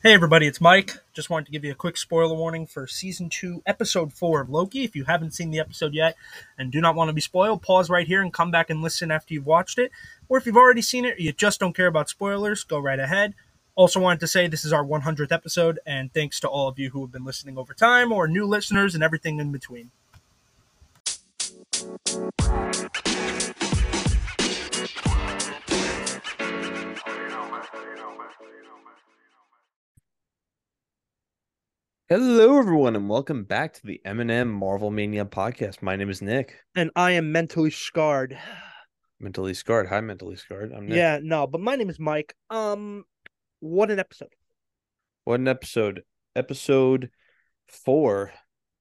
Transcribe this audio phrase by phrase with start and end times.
[0.00, 0.92] Hey everybody, it's Mike.
[1.12, 4.48] Just wanted to give you a quick spoiler warning for season 2, episode 4 of
[4.48, 4.84] Loki.
[4.84, 6.14] If you haven't seen the episode yet
[6.56, 9.10] and do not want to be spoiled, pause right here and come back and listen
[9.10, 9.90] after you've watched it.
[10.28, 13.00] Or if you've already seen it or you just don't care about spoilers, go right
[13.00, 13.34] ahead.
[13.74, 16.90] Also wanted to say this is our 100th episode and thanks to all of you
[16.90, 19.90] who have been listening over time or new listeners and everything in between.
[32.10, 35.82] Hello, everyone, and welcome back to the M&M Marvel Mania podcast.
[35.82, 36.54] My name is Nick.
[36.74, 38.38] And I am mentally scarred.
[39.20, 39.88] Mentally scarred.
[39.88, 40.72] Hi, mentally scarred.
[40.72, 40.96] I'm Nick.
[40.96, 42.34] Yeah, no, but my name is Mike.
[42.48, 43.04] Um
[43.60, 44.32] what an episode.
[45.24, 46.02] What an episode.
[46.34, 47.10] Episode
[47.66, 48.32] four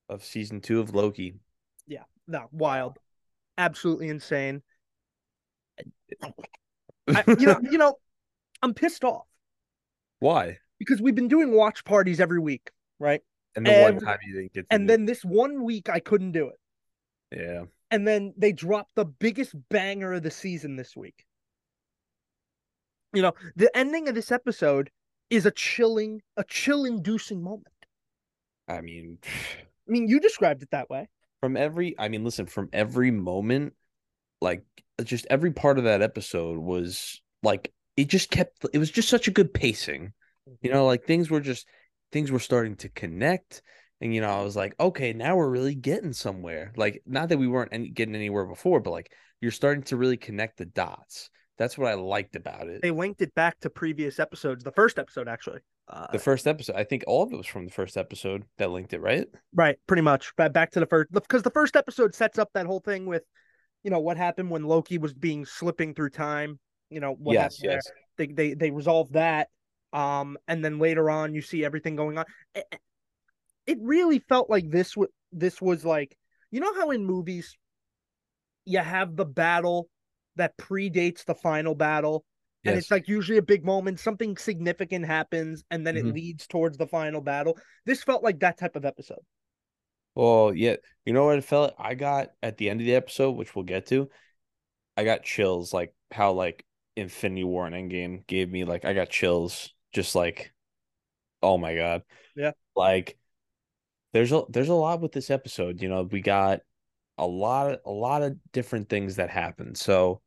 [0.08, 1.34] of season two of Loki.
[1.86, 2.98] Yeah, no, wild.
[3.58, 4.62] Absolutely insane.
[6.23, 7.95] I, you know, you know,
[8.62, 9.25] I'm pissed off
[10.20, 10.59] Why?
[10.80, 12.70] because we've been doing watch parties every week,
[13.00, 13.22] right?
[13.56, 16.50] And the one time you didn't get And then this one week I couldn't do
[16.50, 16.59] it.
[17.31, 17.42] it.
[17.42, 17.64] Yeah.
[17.90, 21.25] And then they dropped the biggest banger of the season this week.
[23.14, 24.92] You know, the ending of this episode
[25.30, 27.68] is a chilling, a chill inducing moment.
[28.68, 31.08] I mean, I mean, you described it that way.
[31.40, 33.73] from every I mean, listen, from every moment,
[34.42, 34.64] like
[35.03, 39.28] just every part of that episode was like it just kept it was just such
[39.28, 40.14] a good pacing.
[40.45, 40.78] You mm-hmm.
[40.78, 41.68] know, like things were just
[42.11, 43.61] things were starting to connect.
[44.02, 46.72] And you know, I was like, okay, now we're really getting somewhere.
[46.75, 50.17] Like, not that we weren't any, getting anywhere before, but like you're starting to really
[50.17, 51.30] connect the dots.
[51.58, 52.81] That's what I liked about it.
[52.83, 55.59] They linked it back to previous episodes, the first episode actually.
[55.88, 58.69] Uh, The first episode, I think all of it was from the first episode that
[58.69, 59.25] linked it, right?
[59.55, 60.35] Right, pretty much.
[60.35, 63.23] Ba- Back to the first, because the first episode sets up that whole thing with,
[63.83, 66.59] you know, what happened when Loki was being slipping through time.
[66.89, 67.75] You know what yes, happened there.
[67.75, 67.91] yes.
[68.17, 69.50] They they they resolve that.
[69.94, 72.26] Um, and then later on, you see everything going on.
[72.56, 72.66] It,
[73.66, 76.18] it really felt like this was this was like
[76.52, 77.58] you know how in movies
[78.66, 79.90] you have the battle
[80.36, 82.24] that predates the final battle
[82.66, 82.78] and Yes.
[82.78, 85.97] it's like usually a big moment something significant happens and then Mhm.
[85.97, 89.22] it leads towards the final battle this felt like that type of episode
[90.16, 91.74] Well, yeah, you know what it felt?
[91.78, 94.09] I got at the end of the episode, which we'll get to.
[94.97, 96.66] I got chills, like how like
[96.97, 100.53] Infinity War and Endgame gave me like I got chills, just like,
[101.44, 102.03] oh my god,
[102.35, 102.52] Yeah.
[102.75, 103.18] Like,
[104.13, 105.81] there's a there's a lot with this episode.
[105.81, 106.62] You know, we got
[107.18, 109.75] a lot of a lot of different things that happen.
[109.75, 110.22] So,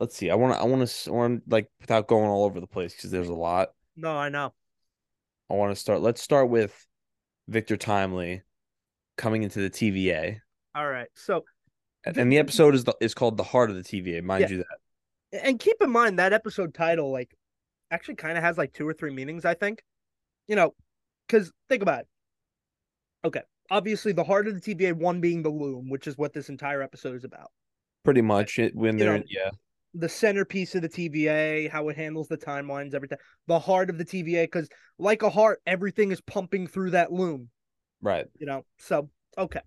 [0.00, 0.30] let's see.
[0.30, 3.28] I want to I want to like without going all over the place because there's
[3.28, 3.68] a lot.
[3.96, 4.52] no i know
[5.50, 6.02] I want to start.
[6.02, 6.86] Let's start with
[7.48, 8.42] Victor Timely
[9.16, 10.40] coming into the TVA.
[10.74, 11.44] all right so
[12.04, 14.50] And and the episode is the, is called "The Heart of the TVA." Mind Yeah.
[14.50, 15.44] you that.
[15.46, 17.34] and keep in mind that episode title like
[17.90, 19.82] actually kind of has like two or three meanings i think.
[20.46, 20.74] You know
[21.26, 22.06] because think about it.
[23.24, 26.48] Okay obviously the heart of the tva one being the loom which is what this
[26.48, 27.50] entire episode is about.
[28.04, 29.50] Pretty much it when You they're know, yeah.
[29.94, 33.18] the centerpiece of the TVA, how it handles the timelines, everything.
[33.46, 34.68] The heart of the TVA, because
[34.98, 37.50] like a heart, everything is pumping through that loom,
[38.00, 38.26] right.
[38.38, 38.64] You know.
[38.78, 39.60] So okay,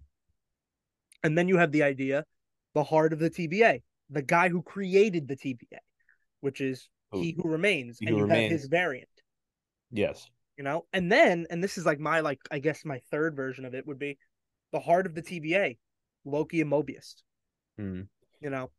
[1.24, 2.26] and then you have the idea,
[2.74, 5.80] the heart of the TVA, the guy who created the TVA,
[6.40, 8.52] which is he who remains, He and Who you have Remains.
[8.54, 9.10] his variant,
[9.92, 10.86] yes you know.
[10.94, 13.88] And then, and this is like my like I guess my third version of it
[13.88, 14.18] would be,
[14.72, 15.78] the heart of the TVA,
[16.26, 17.16] Loki and Mobius,
[17.78, 18.02] Hmm.
[18.42, 18.70] you know.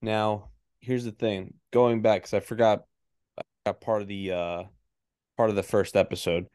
[0.00, 1.54] Now here's the thing.
[1.72, 2.84] Going back because I forgot,
[3.38, 4.62] I got part of the uh
[5.36, 6.46] part of the first episode.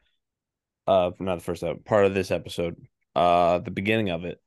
[0.86, 2.76] Uh, not the first episode, part of this episode.
[3.14, 4.40] Uh, the beginning of it,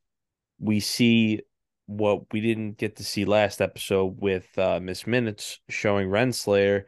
[0.60, 1.42] we see
[1.90, 6.84] what we didn't get to see last episode with uh Miss Minutes showing Renslayer,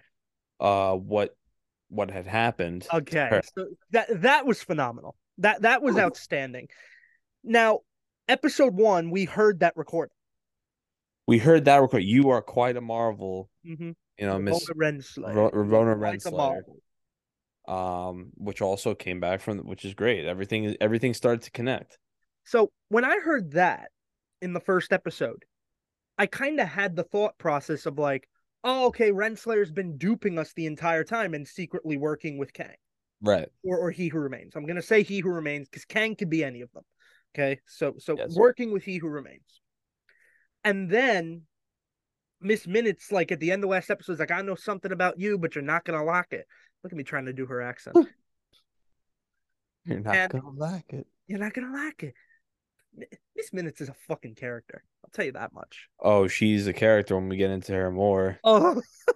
[0.60, 1.36] uh, what
[1.90, 2.88] what had happened.
[2.94, 5.16] Okay, so that that was phenomenal.
[5.40, 6.68] That that was outstanding.
[7.44, 7.80] Now,
[8.28, 10.14] episode one, we heard that recording.
[11.28, 12.04] We heard that record.
[12.04, 13.50] You are quite a marvel.
[13.66, 13.92] Mm-hmm.
[14.20, 15.34] You know, Miss Renslayer.
[15.34, 16.62] Ro- Ramona Like a Renslayer.
[17.68, 20.26] um, which also came back from, which is great.
[20.26, 21.98] Everything, everything started to connect.
[22.44, 23.90] So when I heard that
[24.42, 25.46] in the first episode,
[26.18, 28.28] I kind of had the thought process of like,
[28.64, 32.76] oh, okay, Renslayer's been duping us the entire time and secretly working with Kang.
[33.24, 33.50] Right.
[33.64, 34.56] or or he who remains.
[34.56, 36.84] I'm gonna say he who remains because Kang could be any of them.
[37.36, 38.36] Okay, so so Yes.
[38.36, 39.62] working with he who remains,
[40.64, 41.44] and then
[42.40, 44.92] Miss Minutes, like at the end of the last episode, is like, I know something
[44.92, 46.48] about you, but you're not gonna lock it.
[46.84, 47.96] Look at me trying to do her accent.
[49.86, 51.08] You're not And- gonna like it.
[51.28, 52.14] you're not gonna like it.
[53.36, 54.84] Miss Minutes is a fucking character.
[55.04, 55.88] I'll tell you that much.
[56.00, 58.40] Oh, she's a character when we get into her more.
[58.44, 58.82] Oh,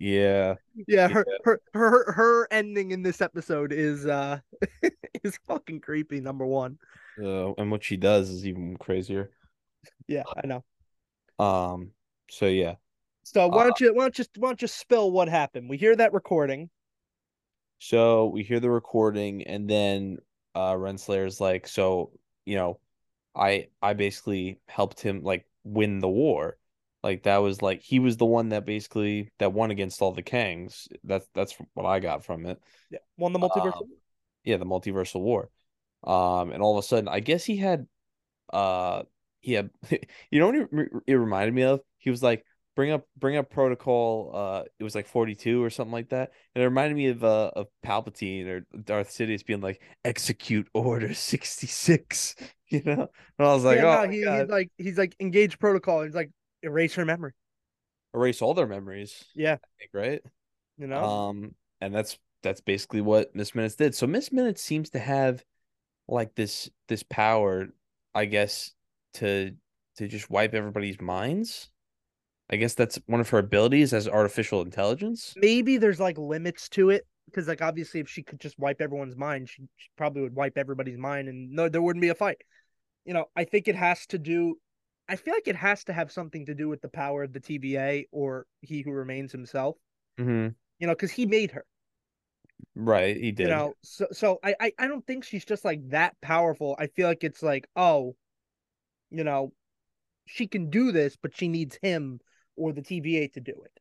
[0.00, 0.54] Yeah.
[0.88, 4.38] Yeah, her, her her her ending in this episode is uh
[5.22, 6.20] is fucking creepy.
[6.20, 6.78] Number one.
[7.22, 9.30] Uh, and what she does is even crazier.
[10.08, 10.64] Yeah, I know.
[11.38, 11.90] Um.
[12.30, 12.76] So yeah.
[13.24, 15.68] So why don't you why don't you why don't you spill what happened?
[15.68, 16.70] We hear that recording.
[17.78, 20.18] So we hear the recording, and then
[20.54, 22.12] uh Renslayer's like, so
[22.44, 22.80] you know,
[23.34, 26.56] I I basically helped him like win the war.
[27.02, 30.22] Like that was like he was the one that basically that won against all the
[30.22, 30.88] Kangs.
[31.04, 32.60] That's that's what I got from it.
[32.90, 33.80] Yeah, won the multiverse.
[33.80, 33.88] Um,
[34.44, 35.50] yeah, the multiversal war.
[36.04, 37.86] Um, and all of a sudden, I guess he had,
[38.52, 39.02] uh,
[39.40, 39.70] he had,
[40.30, 41.80] you know what it, it reminded me of?
[41.98, 42.44] He was like,
[42.80, 44.30] bring up, bring up protocol.
[44.34, 47.22] Uh, it was like forty two or something like that, and it reminded me of
[47.22, 52.34] uh of Palpatine or Darth Sidious being like, execute order sixty six.
[52.72, 55.58] You know, and I was like, yeah, oh, no, he, he's like he's like engage
[55.58, 56.04] protocol.
[56.04, 56.30] He's like
[56.62, 57.32] erase her memory.
[58.14, 59.24] Erase all their memories.
[59.34, 60.22] Yeah, think, right.
[60.78, 63.96] You know, um, and that's that's basically what Miss Minutes did.
[63.96, 65.44] So Miss Minutes seems to have
[66.06, 67.70] like this this power,
[68.14, 68.72] I guess,
[69.14, 69.50] to
[69.96, 71.70] to just wipe everybody's minds.
[72.50, 75.34] I guess that's one of her abilities as artificial intelligence.
[75.36, 79.16] Maybe there's like limits to it because, like, obviously, if she could just wipe everyone's
[79.16, 82.42] mind, she, she probably would wipe everybody's mind, and no, there wouldn't be a fight
[83.04, 84.58] you know, I think it has to do.
[85.08, 87.40] I feel like it has to have something to do with the power of the
[87.40, 89.76] TVA or He Who Remains himself.
[90.18, 90.48] Mm-hmm.
[90.78, 91.64] You know, because he made her.
[92.74, 93.48] Right, he did.
[93.48, 96.76] You know, so so I, I I don't think she's just like that powerful.
[96.78, 98.14] I feel like it's like, oh,
[99.10, 99.52] you know,
[100.26, 102.20] she can do this, but she needs him
[102.60, 103.80] or the TVA to do it.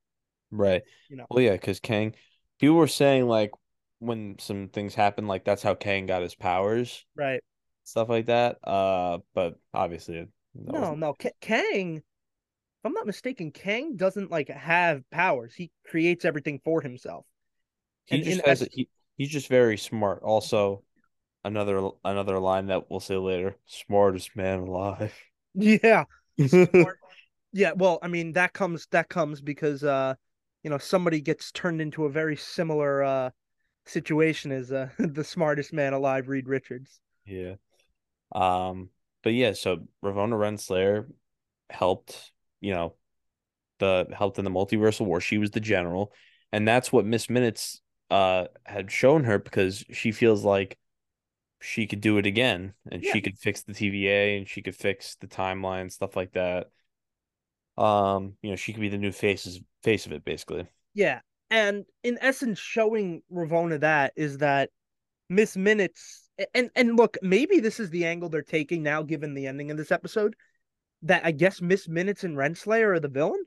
[0.51, 0.81] Right.
[1.09, 1.25] You know.
[1.29, 2.15] Well, yeah, because Kang,
[2.59, 3.51] people were saying like
[3.99, 7.05] when some things happen, like that's how Kang got his powers.
[7.15, 7.41] Right
[7.89, 8.57] stuff like that.
[8.63, 11.97] Uh, but obviously, no, no, K- Kang.
[11.97, 15.53] If I'm not mistaken, Kang doesn't like have powers.
[15.53, 17.25] He creates everything for himself.
[18.05, 18.67] He and just has.
[18.71, 18.87] he,
[19.17, 20.23] he's just very smart.
[20.23, 20.83] Also,
[21.43, 25.13] another another line that we'll say later: smartest man alive.
[25.55, 26.05] Yeah.
[27.53, 27.71] yeah.
[27.75, 30.15] Well, I mean that comes that comes because uh,
[30.63, 33.29] you know, somebody gets turned into a very similar uh
[33.85, 36.99] situation as uh the smartest man alive, Reed Richards.
[37.25, 37.55] Yeah.
[38.33, 38.89] Um,
[39.23, 41.05] but yeah, so Ravonna Renslayer
[41.69, 42.31] helped,
[42.61, 42.95] you know,
[43.79, 45.21] the helped in the multiversal war.
[45.21, 46.13] She was the general,
[46.51, 47.81] and that's what Miss Minutes
[48.11, 50.77] uh had shown her because she feels like
[51.61, 53.11] she could do it again and yeah.
[53.11, 56.67] she could fix the TVA and she could fix the timeline stuff like that.
[57.79, 60.67] Um, you know, she could be the new faces face of it basically.
[60.93, 61.21] Yeah.
[61.49, 64.69] And in essence showing Ravonna that is that
[65.29, 69.47] Miss Minutes and and look, maybe this is the angle they're taking now, given the
[69.47, 70.35] ending of this episode.
[71.03, 73.43] That I guess Miss Minutes and Renslayer are the villain.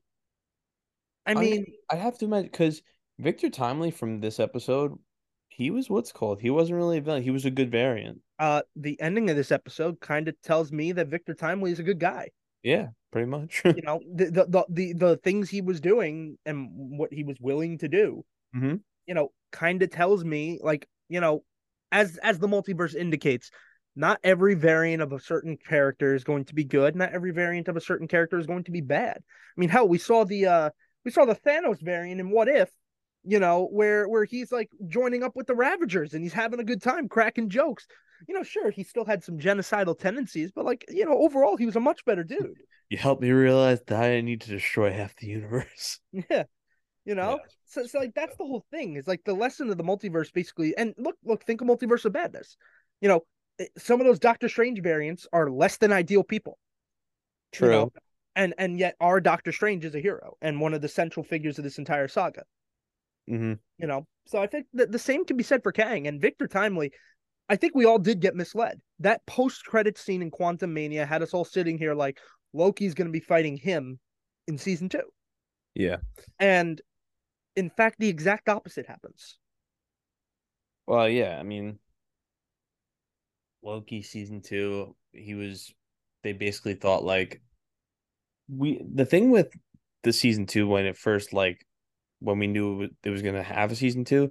[1.26, 2.82] I mean, I, I have to imagine because
[3.18, 4.98] Victor Timely from this episode,
[5.48, 6.40] he was what's called.
[6.40, 7.22] He wasn't really a villain.
[7.22, 8.20] He was a good variant.
[8.38, 11.84] Uh, the ending of this episode kind of tells me that Victor Timely is a
[11.84, 12.30] good guy.
[12.62, 13.62] Yeah, pretty much.
[13.64, 17.36] you know, the, the the the the things he was doing and what he was
[17.40, 18.24] willing to do.
[18.56, 18.76] Mm-hmm.
[19.06, 21.44] You know, kind of tells me like you know
[21.92, 23.50] as as the multiverse indicates,
[23.94, 26.96] not every variant of a certain character is going to be good.
[26.96, 29.18] Not every variant of a certain character is going to be bad.
[29.18, 30.70] I mean, hell, we saw the uh
[31.04, 32.70] we saw the Thanos variant in What If,
[33.24, 36.64] you know, where where he's like joining up with the Ravagers and he's having a
[36.64, 37.86] good time cracking jokes.
[38.28, 41.66] You know, sure, he still had some genocidal tendencies, but like, you know, overall he
[41.66, 42.58] was a much better dude.
[42.88, 46.00] You helped me realize that I need to destroy half the universe.
[46.30, 46.44] Yeah.
[47.04, 47.40] You know?
[47.42, 47.50] Yeah.
[47.64, 48.96] So, so like that's the whole thing.
[48.96, 50.76] It's like the lesson of the multiverse basically.
[50.76, 52.56] And look, look, think of multiverse of badness.
[53.00, 53.20] You know,
[53.58, 56.58] eh, some of those Doctor Strange variants are less than ideal people.
[57.50, 57.68] True.
[57.68, 57.92] You know?
[58.36, 61.58] And and yet our Doctor Strange is a hero and one of the central figures
[61.58, 62.44] of this entire saga.
[63.28, 63.54] Mm-hmm.
[63.78, 66.46] You know, so I think that the same can be said for Kang and Victor
[66.46, 66.92] Timely.
[67.48, 68.80] I think we all did get misled.
[69.00, 72.18] That post credit scene in Quantumania had us all sitting here like
[72.52, 73.98] Loki's going to be fighting him
[74.46, 75.02] in season two.
[75.74, 75.98] Yeah.
[76.38, 76.80] And
[77.56, 79.38] in fact, the exact opposite happens.
[80.86, 81.78] Well, yeah, I mean,
[83.62, 85.72] Loki season two, he was.
[86.22, 87.42] They basically thought like
[88.48, 88.80] we.
[88.94, 89.48] The thing with
[90.02, 91.64] the season two when it first like
[92.18, 94.30] when we knew it was gonna have a season two,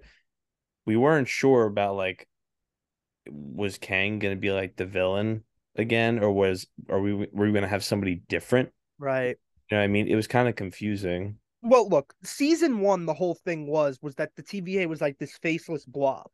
[0.85, 2.27] we weren't sure about like
[3.29, 5.43] was Kang gonna be like the villain
[5.75, 8.69] again, or was are we were we gonna have somebody different?
[8.97, 9.37] Right.
[9.69, 10.07] You know I mean?
[10.07, 14.35] It was kind of confusing well, look, season one, the whole thing was was that
[14.35, 16.29] the TVA was like this faceless blob,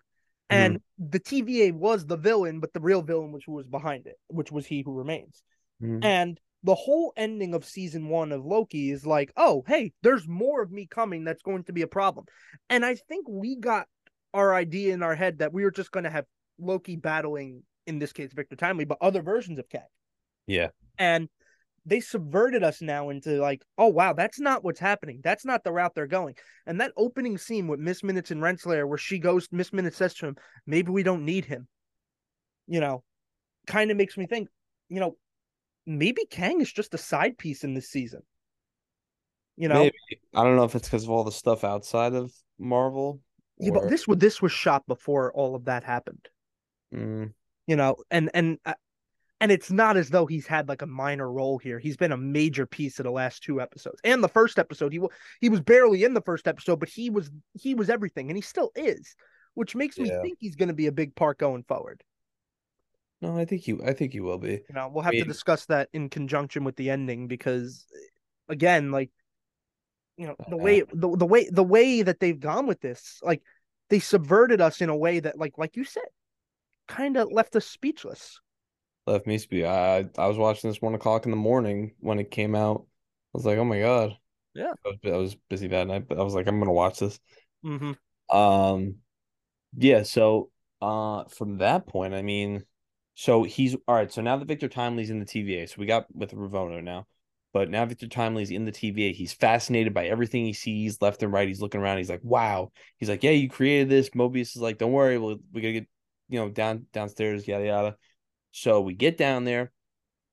[0.49, 1.09] and mm-hmm.
[1.09, 4.51] the TVA was the villain, but the real villain was who was behind it, which
[4.51, 5.43] was he who remains.
[5.81, 6.03] Mm-hmm.
[6.03, 10.61] And the whole ending of season one of Loki is like, oh, hey, there's more
[10.61, 12.25] of me coming that's going to be a problem.
[12.69, 13.87] And I think we got
[14.33, 16.25] our idea in our head that we were just going to have
[16.59, 19.81] Loki battling, in this case, Victor Timely, but other versions of Kang.
[20.45, 20.69] Yeah.
[20.97, 21.29] And
[21.85, 25.21] they subverted us now into like, oh wow, that's not what's happening.
[25.23, 26.35] That's not the route they're going.
[26.65, 30.13] And that opening scene with Miss Minutes and Renslayer, where she goes, Miss Minutes says
[30.15, 30.35] to him,
[30.65, 31.67] maybe we don't need him.
[32.67, 33.03] You know,
[33.67, 34.49] kind of makes me think,
[34.89, 35.15] you know,
[35.85, 38.21] maybe Kang is just a side piece in this season.
[39.55, 39.95] You know, Maybe.
[40.35, 43.21] I don't know if it's because of all the stuff outside of Marvel.
[43.57, 46.27] yeah, but this was this was shot before all of that happened.
[46.93, 47.33] Mm,
[47.67, 48.73] You know, and and uh,
[49.39, 51.79] and it's not as though he's had like a minor role here.
[51.79, 54.93] He's been a major piece of the last two episodes and the first episode.
[54.93, 54.99] He
[55.41, 58.41] he was barely in the first episode, but he was he was everything, and he
[58.41, 59.15] still is,
[59.53, 62.03] which makes me think he's going to be a big part going forward.
[63.21, 63.81] no, I think you.
[63.85, 64.53] I think you will be.
[64.69, 67.85] You know, we'll have to mean- discuss that in conjunction with the ending because,
[68.47, 69.11] again, like,
[70.17, 73.41] you know, the way the, the way the way that they've gone with this, like,
[73.89, 76.03] they subverted us in a way that, like, like you said,
[76.87, 78.39] kind of left us speechless.
[79.05, 79.65] Left me speak.
[79.65, 82.85] I I was watching this one o'clock in the morning when it came out.
[83.33, 84.17] I was like, oh my god.
[84.53, 84.73] Yeah.
[84.85, 87.19] I was, I was busy that night, but I was like, I'm gonna watch this.
[87.63, 88.35] Mm-hmm.
[88.35, 88.95] Um,
[89.77, 90.03] yeah.
[90.03, 90.49] So,
[90.81, 92.63] uh, from that point, I mean,
[93.15, 94.11] so he's all right.
[94.11, 97.05] So now that Victor Timely's in the TVA, so we got with Ravonna now,
[97.53, 99.13] but now Victor Timely's in the TVA.
[99.13, 101.47] He's fascinated by everything he sees left and right.
[101.47, 101.97] He's looking around.
[101.97, 102.71] He's like, wow.
[102.97, 104.09] He's like, yeah, you created this.
[104.11, 105.87] Mobius is like, don't worry, we'll we gotta get
[106.29, 107.97] you know down downstairs, yada yada.
[108.51, 109.71] So we get down there.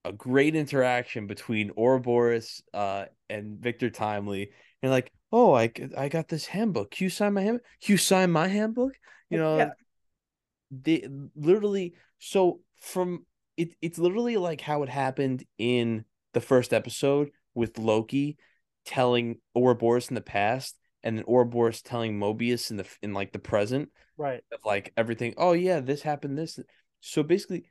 [0.07, 4.51] A great interaction between Ouroboros uh, and Victor Timely,
[4.83, 6.91] and like, oh, I I got this handbook.
[6.91, 7.65] Can you sign my handbook?
[7.83, 8.93] Can you sign my handbook?
[9.31, 9.71] You know, Yeah.
[10.71, 11.95] they literally.
[12.19, 13.25] So from
[13.57, 18.37] it, it's literally like how it happened in the first episode with Loki
[18.85, 23.39] telling Ouroboros in the past, and then Ouroboros telling Mobius in the in like the
[23.39, 24.43] present Right.
[24.51, 25.35] of like everything.
[25.37, 26.37] Oh yeah, this happened.
[26.37, 26.59] This.
[27.01, 27.71] So basically,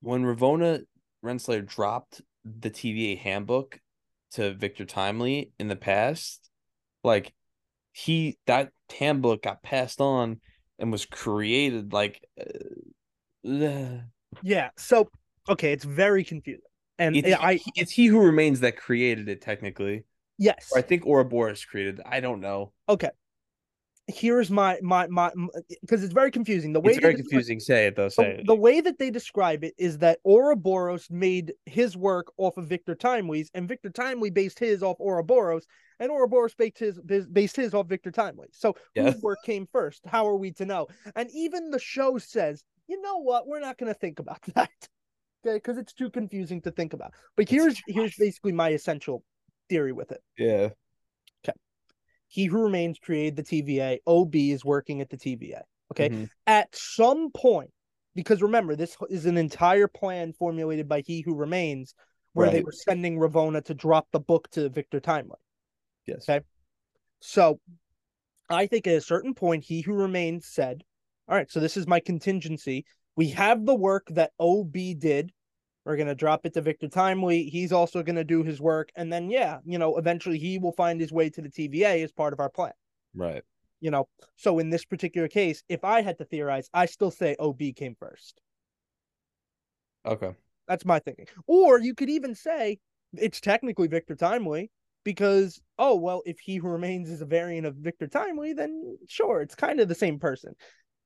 [0.00, 0.84] when Ravonna
[1.22, 3.80] Renslayer dropped the TVA handbook
[4.32, 6.48] to Victor Timely in the past,
[7.02, 7.34] like
[7.92, 10.40] he that handbook got passed on
[10.78, 12.24] and was created like.
[12.40, 13.98] Uh,
[14.42, 14.70] Yeah.
[14.76, 15.10] So,
[15.48, 16.62] okay, it's very confusing,
[16.98, 20.04] and it's, I it's he who remains that created it technically.
[20.38, 20.70] Yes.
[20.72, 22.00] Or I think Ouroboros created.
[22.04, 22.72] I don't know.
[22.88, 23.10] Okay.
[24.06, 25.32] Here's my my my
[25.80, 26.74] because it's very confusing.
[26.74, 27.58] The way It's very confusing.
[27.58, 28.10] Say it though.
[28.10, 28.46] Say the, it.
[28.46, 32.94] the way that they describe it is that Ouroboros made his work off of Victor
[32.94, 35.66] Timely's, and Victor Timely based his off Ouroboros,
[36.00, 36.98] and Ouroboros based his
[37.32, 38.48] based his off Victor Timely.
[38.52, 39.10] So Yeah.
[39.10, 40.02] whose work came first?
[40.04, 40.86] How are we to know?
[41.16, 43.46] And even the show says, you know what?
[43.46, 44.68] We're not going to think about that,
[45.46, 45.56] okay?
[45.56, 47.14] Because it's too confusing to think about.
[47.36, 49.24] But here's here's basically my essential
[49.68, 50.22] theory with it.
[50.38, 50.70] Yeah.
[51.44, 51.56] Okay.
[52.28, 53.98] He who remains created the TVA.
[54.06, 55.62] OB is working at the TVA.
[55.92, 56.08] Okay.
[56.08, 56.28] Mhm.
[56.46, 57.70] At some point,
[58.14, 61.94] because remember, this is an entire plan formulated by He Who Remains,
[62.32, 65.38] where they were sending Ravonna to drop the book to Victor Timely.
[66.06, 66.28] Yes.
[66.28, 66.44] Okay.
[67.20, 67.60] So
[68.50, 70.84] I think at a certain point, He Who Remains said,
[71.28, 72.84] All right, so this is my contingency.
[73.16, 75.32] We have the work that OB did.
[75.84, 77.44] We're going to drop it to Victor Timely.
[77.44, 78.90] He's also going to do his work.
[78.96, 82.12] And then, yeah, you know, eventually he will find his way to the TVA as
[82.12, 82.72] part of our plan
[83.14, 83.44] Right.
[83.80, 87.36] you know so in this particular case if i had to theorize i still say
[87.38, 88.40] ob came first
[90.04, 90.34] Okay.
[90.68, 92.78] that's my thinking or you could even say
[93.14, 94.70] it's technically victor timely
[95.04, 99.40] because oh well if he who remains is a variant of victor timely then sure
[99.40, 100.54] it's kind of the same person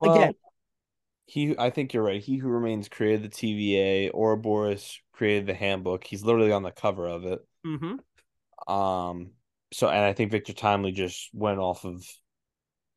[0.03, 0.48] again Well,
[1.29, 2.23] he I think you're right.
[2.23, 4.11] He who remains created the TVA.
[4.15, 6.05] Ouroboros created the handbook.
[6.05, 7.41] He's literally on the cover of it.
[7.67, 8.73] mm-hmm.
[8.73, 9.33] Um.
[9.71, 12.03] So, and I think Victor Timely just went off of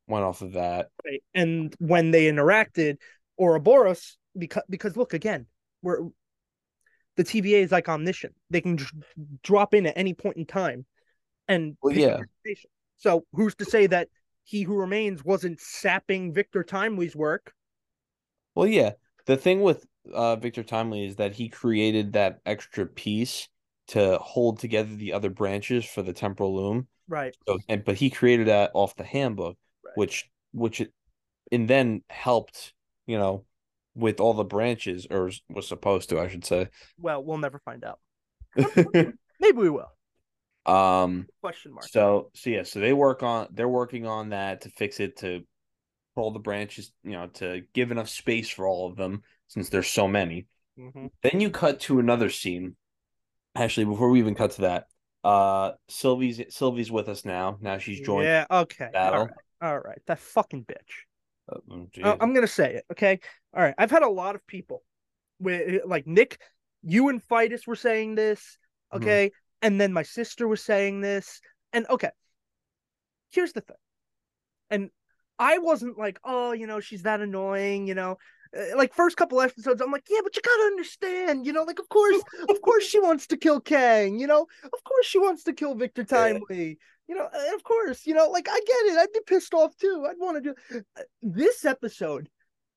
[0.06, 0.88] went off of that.
[1.04, 1.22] right?
[1.34, 2.96] and when they interacted
[3.38, 5.46] Ouroboros because because look again
[5.82, 6.00] we're
[7.16, 8.94] the TVA is like omniscient they can just
[9.42, 10.86] drop in at any point in time
[11.48, 12.18] and Well, yeah.
[12.96, 14.08] so who's to say that
[14.44, 17.52] he who remains wasn't sapping Victor Timely's work
[18.54, 18.92] Well, yeah.
[19.26, 23.48] The thing with uh Victor Timely is that he created that extra piece
[23.88, 26.88] to hold together the other branches for the temporal loom.
[27.08, 29.92] right So, and but he created that off the handbook, Right.
[29.96, 30.92] which which it
[31.50, 32.72] and then helped,
[33.06, 33.44] you know,
[33.94, 36.68] with all the branches, or was- was supposed to, I should say.
[36.98, 38.00] well we'll never find out
[39.40, 39.90] maybe we will
[40.66, 41.26] um.
[41.40, 45.00] question mark So so yeah, so they work on they're working on that to fix
[45.00, 45.44] it to
[46.14, 49.88] pull the branches, you know, to give enough space for all of them since there's
[49.88, 50.46] so many.
[50.78, 51.10] Mhm.
[51.22, 52.76] Then you cut to another scene
[53.54, 54.86] Actually, before we even cut to that,
[55.24, 57.58] uh, Sylvie's Sylvie's with us now.
[57.60, 58.88] Now she's joined Yeah, okay.
[58.90, 59.20] battle.
[59.20, 59.34] All right.
[59.60, 60.02] All right.
[60.06, 61.04] That fucking bitch.
[61.50, 62.16] Uh, mm, Uh.
[62.18, 63.20] I'm gonna say it, okay?
[63.54, 63.74] All right.
[63.76, 64.82] I've had a lot of people
[65.38, 66.40] with like Nick,
[66.82, 68.56] you and Fitus were saying this,
[68.92, 68.96] Mhm.
[69.02, 69.32] okay?
[69.60, 71.40] And then my sister was saying this.
[71.74, 72.10] And okay,
[73.32, 73.76] here's the thing.
[74.70, 74.90] And
[75.38, 78.18] I wasn't like, oh, you know, she's that annoying, you know.
[78.56, 81.78] Uh, Like first couple episodes, I'm like, yeah, but you gotta understand, you know, like
[81.78, 85.44] of course, of course she wants to kill Kang, you know, of course she wants
[85.44, 86.04] to kill Victor.
[86.04, 89.54] Timely, you know, uh, of course, you know, like I get it, I'd be pissed
[89.54, 90.06] off too.
[90.08, 92.28] I'd want to do uh, this episode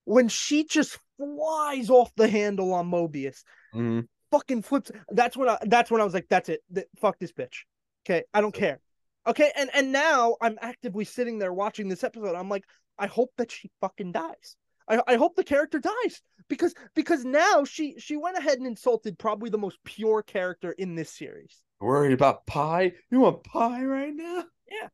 [0.04, 3.42] when she just flies off the handle on Mobius,
[3.74, 4.08] Mhm.
[4.30, 4.90] fucking flips.
[5.10, 6.62] That's when I that's when I was like, that's it.
[6.74, 7.64] Th- fuck this bitch.
[8.06, 8.80] Okay, I don't care.
[9.26, 12.36] Okay, and and now I'm actively sitting there watching this episode.
[12.36, 12.64] I'm like,
[12.98, 14.56] I hope that she fucking dies.
[14.88, 19.18] I, I hope the character dies because because now she she went ahead and insulted
[19.18, 21.60] probably the most pure character in this series.
[21.80, 22.92] Worried about pie?
[23.10, 24.44] You want pie right now?
[24.70, 24.88] Yeah.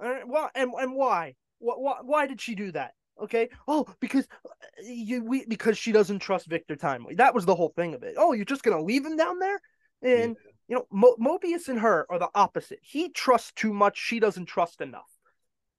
[0.00, 1.34] All right, well, and and why?
[1.58, 2.92] What why, why did she do that?
[3.22, 3.48] Okay.
[3.66, 4.50] Oh, because uh,
[4.82, 7.14] you we because she doesn't trust Victor Timely.
[7.14, 8.14] That was the whole thing of it.
[8.18, 9.60] Oh, you're just gonna leave him down there?
[10.02, 10.36] And
[10.70, 12.78] you know, Mo- Mobius and her are the opposite.
[12.80, 13.98] He trusts too much.
[13.98, 15.10] She doesn't trust enough.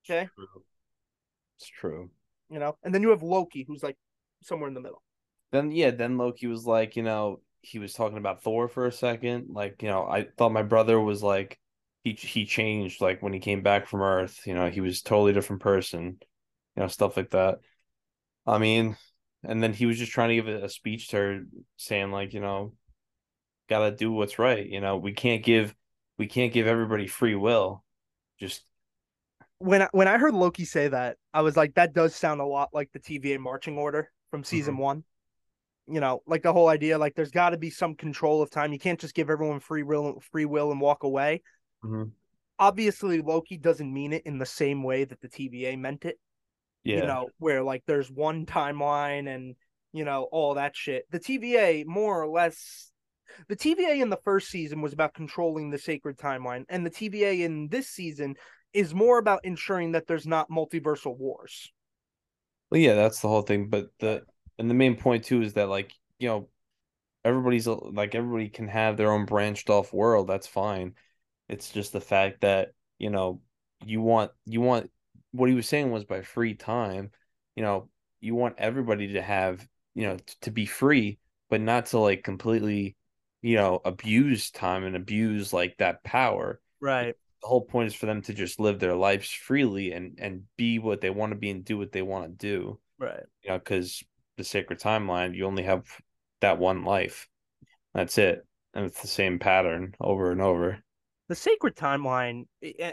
[0.05, 0.27] Okay.
[0.35, 0.63] True.
[1.57, 2.09] It's true.
[2.49, 3.95] You know, and then you have Loki, who's like
[4.43, 5.01] somewhere in the middle.
[5.53, 8.91] Then yeah, then Loki was like, you know, he was talking about Thor for a
[8.91, 9.47] second.
[9.53, 11.57] Like, you know, I thought my brother was like
[12.03, 15.31] he he changed like when he came back from Earth, you know, he was totally
[15.31, 16.17] different person.
[16.75, 17.59] You know, stuff like that.
[18.45, 18.97] I mean,
[19.41, 21.43] and then he was just trying to give a speech to her
[21.77, 22.73] saying like, you know,
[23.69, 24.65] gotta do what's right.
[24.65, 25.73] You know, we can't give
[26.17, 27.83] we can't give everybody free will.
[28.39, 28.63] Just
[29.59, 32.45] When I, when I heard Loki say that, I was like, that does sound a
[32.45, 35.03] lot like the TVA marching order from season one.
[35.87, 38.71] You know, like the whole idea, like there's got to be some control of time.
[38.71, 41.41] You can't just give everyone free will, free will, and walk away.
[41.83, 42.11] Mhm.
[42.59, 46.19] Obviously, Loki doesn't mean it in the same way that the TVA meant it.
[46.83, 46.97] yeah.
[46.97, 49.55] You know, where like there's one timeline and
[49.91, 51.05] you know all that shit.
[51.11, 52.90] The TVA, more or less,
[53.47, 57.41] the TVA in the first season was about controlling the sacred timeline, and the TVA
[57.41, 58.35] in this season
[58.73, 61.71] is more about ensuring that there's not multiversal wars.
[62.69, 63.67] Well, yeah, that's the whole thing.
[63.67, 64.23] But the
[64.57, 66.49] and the main point too is that like you know
[67.23, 70.27] everybody's like everybody can have their own branched off world.
[70.27, 70.95] That's fine.
[71.49, 73.41] It's just the fact that you know
[73.85, 74.89] you want you want
[75.31, 77.11] what he was saying was by free time.
[77.55, 77.89] You know
[78.21, 82.23] you want everybody to have you know t- to be free, but not to like
[82.23, 82.95] completely
[83.41, 87.15] you know abuse time and abuse like that power Right.
[87.41, 90.79] the whole point is for them to just live their lives freely and and be
[90.79, 92.79] what they want to be and do what they want to do.
[92.99, 93.23] Right.
[93.43, 94.03] you know because
[94.37, 95.85] the sacred timeline you only have
[96.41, 97.27] that one life.
[97.93, 98.45] That's it.
[98.73, 100.79] And it's the same pattern over and over.
[101.27, 102.45] The sacred timeline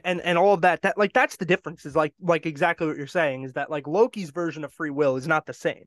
[0.04, 2.96] and and all of that that like that's the difference is like like exactly what
[2.96, 5.84] you're saying is that like Loki's version of free will is not the same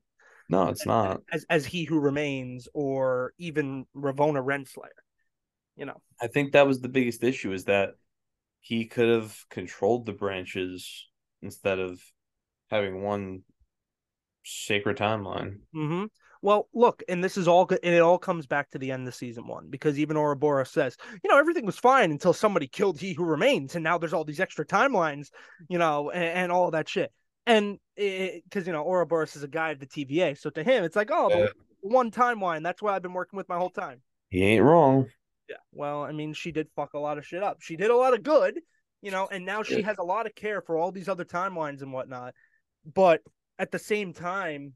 [0.52, 5.02] no it's not as as he who remains or even Ravonna Renslayer.
[5.76, 6.00] You know.
[6.20, 7.94] i think that was the biggest issue is that
[8.60, 11.08] he could have controlled the branches
[11.40, 12.00] instead of
[12.70, 13.42] having one
[14.44, 16.04] sacred timeline Mm-hmm.
[16.42, 19.06] Well, look, and this is all good, and it all comes back to the end
[19.06, 22.98] of season one because even Ouroboros says, you know, everything was fine until somebody killed
[22.98, 25.28] He Who Remains, and now there's all these extra timelines,
[25.68, 27.12] you know, and, and all that shit.
[27.46, 30.96] And because you know Ouroboros is a guy of the TVA, so to him it's
[30.96, 31.46] like, oh, Yeah.
[31.80, 32.62] one timeline.
[32.62, 34.02] That's what I've been working with my whole time.
[34.30, 35.10] he ain't wrong
[35.48, 35.56] Yeah.
[35.72, 37.60] Well, I mean, she did fuck a lot of shit up.
[37.60, 38.60] She did a lot of good,
[39.02, 41.82] you know, and now she has a lot of care for all these other timelines
[41.82, 42.34] and whatnot.
[42.94, 43.22] But
[43.58, 44.74] at the same time,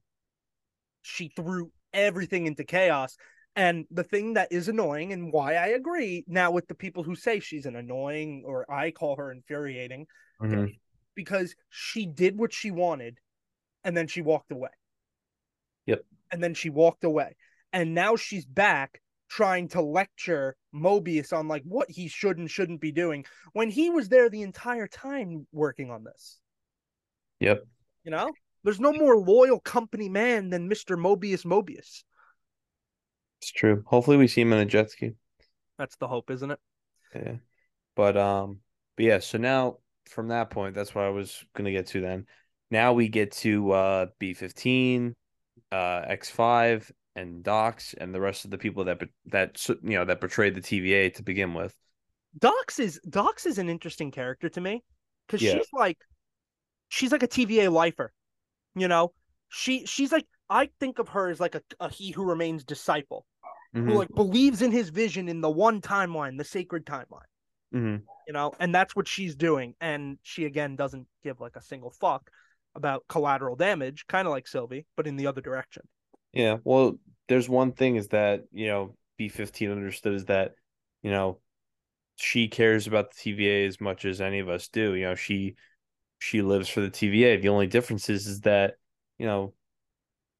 [1.02, 3.16] she threw everything into chaos.
[3.55, 7.14] And the thing that is annoying, and why I agree now with the people who
[7.14, 10.07] say she's an annoying, or I call her infuriating,
[10.42, 10.79] Mhm.
[11.16, 13.18] Because she did what she wanted
[13.83, 14.70] and then she walked away.
[15.87, 16.05] Yep.
[16.31, 17.37] And then she walked away.
[17.72, 22.81] And now she's back trying to lecture Mobius on like what he should and shouldn't
[22.81, 26.38] be doing when he was there the entire time working on this.
[27.40, 27.64] Yep.
[28.05, 28.33] You know?
[28.62, 30.96] There's no more loyal company man than Mr.
[30.96, 32.02] Mobius Mobius.
[33.40, 35.12] it's true hopefully we see him in a jet ski
[35.79, 36.59] That's the hope, isn't it?
[37.14, 37.37] Yeah.
[37.94, 38.61] But um
[38.96, 42.27] but yeah, so now from that point, that's what I was gonna get to then.
[42.71, 45.14] Now we get to uh B fifteen,
[45.73, 50.05] uh X five and Dox and the rest of the people that that you know
[50.05, 51.75] that portrayed the TVA to begin with.
[52.38, 54.83] Dox is Dox is an interesting character to me
[55.27, 55.55] because Yeah.
[55.55, 55.99] she's like
[56.88, 58.12] she's like a TVA lifer,
[58.75, 59.12] you know.
[59.49, 63.25] She she's like I think of her as like a, a He Who Remains disciple,
[63.73, 67.31] who like believes in his vision in the one timeline, the sacred timeline.
[67.75, 68.03] Mhm.
[68.27, 69.75] You know, and that's what she's doing.
[69.81, 72.31] And she again doesn't give like a single fuck
[72.75, 75.83] about collateral damage, kind of like Sylvie, but in the other direction.
[76.33, 80.53] Yeah, well, there's one thing is that, you know, B15 understood is that,
[81.03, 81.41] you know,
[82.17, 84.95] she cares about the TVA as much as any of us do.
[84.95, 85.57] You know, she
[86.19, 87.41] she lives for the TVA.
[87.41, 88.75] The only difference is is that,
[89.19, 89.55] you know,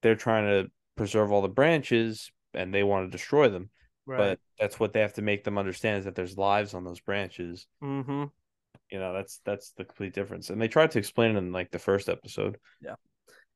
[0.01, 3.69] they're trying to preserve all the branches and they want to destroy them.
[4.15, 6.99] But that's what they have to make them understand is that there's lives on those
[7.01, 7.67] branches.
[7.83, 8.25] mm-hmm.
[8.89, 10.49] You know, that's that's the complete difference.
[10.49, 12.57] And they tried to explain it in like the first episode.
[12.81, 12.95] Yeah.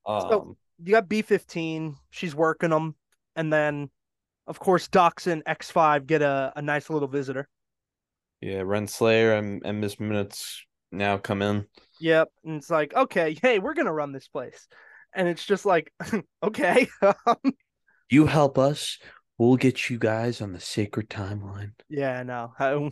[0.06, 1.96] Um So- you got B fifteen.
[2.10, 2.96] She's working them,
[3.36, 3.92] and then,
[4.48, 7.48] of course, Dox and X five get a, a nice little visitor.
[8.42, 11.68] yeah, Renslayer and, and Miss Minutes now come in.
[12.00, 14.68] Yep, and it's like, okay, hey, we're gonna run this place,
[15.14, 15.94] and it's just like,
[16.44, 16.88] okay,
[18.10, 18.98] You help us,
[19.47, 21.71] we'll get you guys on the sacred timeline.
[21.89, 22.54] yeah, no,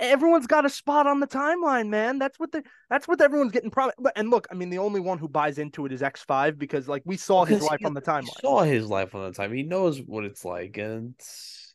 [0.00, 2.18] everyone's got a spot on the timeline, man.
[2.18, 3.70] That's what the that's what everyone's getting.
[3.70, 6.22] Prom- but and look, I mean, the only one who buys into it is X
[6.22, 8.40] five because like we saw his life he- on the timeline.
[8.40, 9.52] saw his life on the time.
[9.52, 11.74] He knows what it's like, and it's-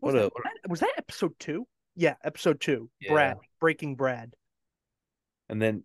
[0.00, 1.66] Was what a- that, that- was that episode two?
[1.94, 2.90] Yeah, episode two.
[3.00, 3.12] Yeah.
[3.12, 4.34] Brad breaking Brad.
[5.48, 5.84] and then,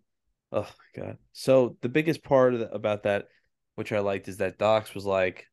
[0.52, 1.16] oh god.
[1.32, 3.28] So the biggest part of the, about that,
[3.76, 5.46] which I liked, is that Docs was like,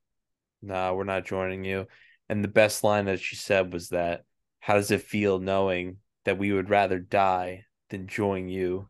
[0.62, 1.88] "Nah, we're not joining you."
[2.30, 4.26] And the best line that she said was that,
[4.60, 8.90] "How does it feel knowing that we would rather die than join you?"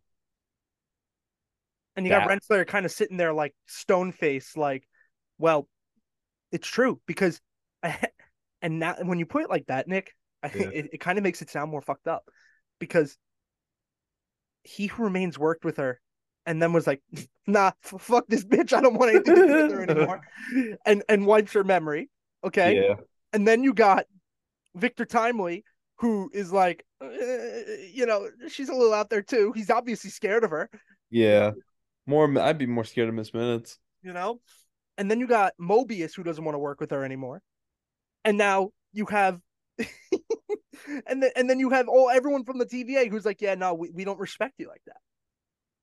[1.95, 4.88] And you got That- Renslayer kind of sitting there like stone face, like,
[5.38, 5.67] well,
[6.51, 7.41] it's true because,
[8.62, 10.79] and now when you put it like that, Nick, I think Yeah.
[10.79, 12.29] it, it kind of makes it sound more fucked up
[12.79, 13.17] because
[14.63, 15.99] he who remains worked with her
[16.49, 17.01] and then was like,
[17.47, 18.73] nah, f- fuck this bitch.
[18.73, 20.21] I don't want anything to do with her anymore.
[20.85, 22.09] And, and wipes her memory.
[22.43, 22.75] Okay.
[22.75, 22.95] Yeah.
[23.33, 24.05] And then you got
[24.75, 25.63] Victor Timely,
[25.99, 27.07] who is like, uh,
[27.93, 29.53] you know, she's a little out there too.
[29.55, 30.71] He's obviously scared of her.
[31.12, 31.51] Yeah.
[32.07, 32.39] More.
[32.39, 33.77] I'd be more scared of Miss Minutes.
[34.01, 34.39] you know?
[34.97, 37.43] And then you got Mobius who doesn't want to work with her anymore.
[38.25, 39.39] And now you have
[41.05, 43.75] and then and then you have all everyone from the TVA who's like, Yeah, no,
[43.75, 44.97] we, we don't respect you like that.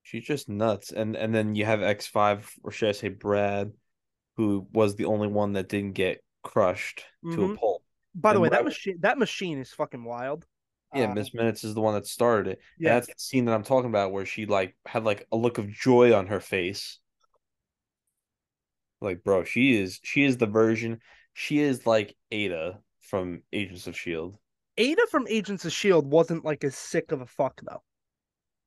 [0.06, 0.92] She's just nuts.
[0.92, 3.72] And and then you have X five, or should I say Brad,
[4.36, 7.56] who was the only one that didn't get crushed to a Mhm.
[7.58, 7.82] pulp.
[8.14, 10.46] By the And way, that machine that machine is fucking wild.
[10.94, 12.60] Yeah, Uh, Miss Minutes is the one that started it.
[12.78, 12.94] And yeah.
[12.94, 15.68] that's the scene that I'm talking about where she like had like a look of
[15.70, 17.00] joy on her face.
[19.00, 21.00] Like, bro, she is she is the version.
[21.34, 24.38] She is like Ada from Agents of Shield.
[24.78, 27.82] Ada from Agents of Shield wasn't like as sick of a fuck though.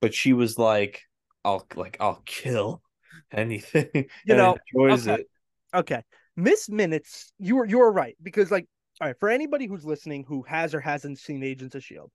[0.02, 1.04] But she was like,
[1.50, 2.82] I'll like I'll kill
[3.32, 4.08] anything.
[4.26, 5.22] You know, enjoys okay.
[5.22, 5.30] it.
[5.74, 6.04] Okay.
[6.36, 8.68] Miss Minutes, you were you were right because like
[9.02, 12.12] all right, for anybody who's listening who has or hasn't seen Agents of Shield,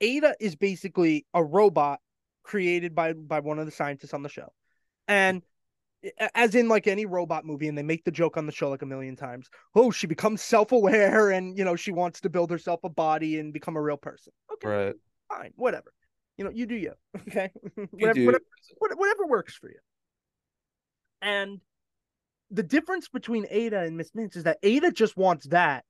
[0.00, 2.00] Ada is basically a robot
[2.42, 4.52] created by by one of the scientists on the show.
[5.08, 5.42] And
[6.34, 8.82] as in like any robot movie and they make the joke on the show like
[8.82, 9.48] a million times.
[9.74, 13.52] Oh, she becomes self-aware and you know, she wants to build herself a body and
[13.52, 14.32] become a real person.
[14.54, 14.94] Okay, Right.
[15.28, 15.92] fine, whatever.
[16.40, 16.94] You know, you do you.
[17.28, 17.50] Okay?
[17.76, 18.24] You whatever, do.
[18.78, 19.76] whatever whatever works for you.
[21.20, 21.60] And
[22.50, 25.84] the difference between Ada and Miss Minutes is that Ada just wants that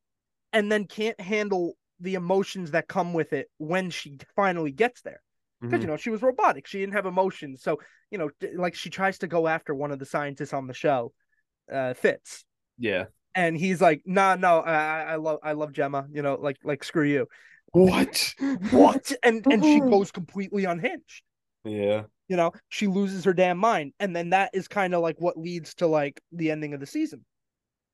[0.52, 5.22] and then can't handle the emotions that come with it when she finally gets there.
[5.60, 5.82] Because, Mhm.
[5.82, 6.66] you know, she was robotic.
[6.66, 7.62] She didn't have emotions.
[7.62, 7.78] So,
[8.10, 11.12] you know, like she tries to go after one of the scientists on the show,
[11.70, 12.44] uh, Fitz.
[12.76, 13.04] Yeah.
[13.36, 16.56] And he's like, nah, no, I, I I love, I love Jemma, you know, like,
[16.64, 17.28] like, screw you.
[17.72, 18.34] What?
[18.70, 19.12] What?
[19.22, 21.22] And, and she goes completely unhinged
[21.64, 22.04] Yeah.
[22.28, 25.36] you know she loses her damn mind and then that is kind of like what
[25.38, 27.24] leads to like the ending of the season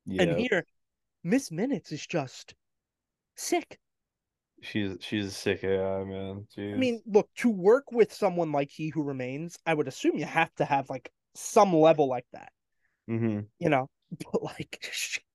[0.06, 0.22] Yeah.
[0.22, 0.66] and here
[1.24, 2.54] miss minutes is just
[3.36, 3.78] sick
[4.62, 6.46] she's she's a sick AI, man.
[6.56, 6.74] Jeez.
[6.74, 10.24] i mean look to work with someone like he who remains i would assume you
[10.24, 12.52] have to have like some level like that
[13.08, 13.88] hmm you know
[14.32, 14.92] but like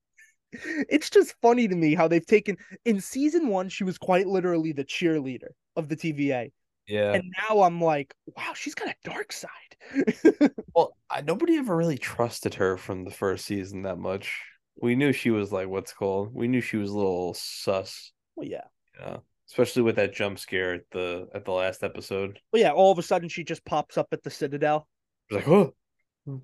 [0.54, 4.72] it's just funny to me how they've taken in season one she was quite literally
[4.72, 6.52] the cheerleader of the tva
[6.88, 7.14] Yeah.
[7.14, 9.50] and now i'm like wow she's got a dark side
[10.76, 14.40] Well, I, nobody ever really trusted her from the first season that much.
[14.82, 16.34] We knew she was like what's called.
[16.34, 18.64] We knew she was a little sus, well yeah
[19.00, 22.40] know, especially with that jump scare at the at the last episode.
[22.54, 24.88] well yeah all of a sudden she just pops up at the citadel
[25.30, 25.74] It like, oh,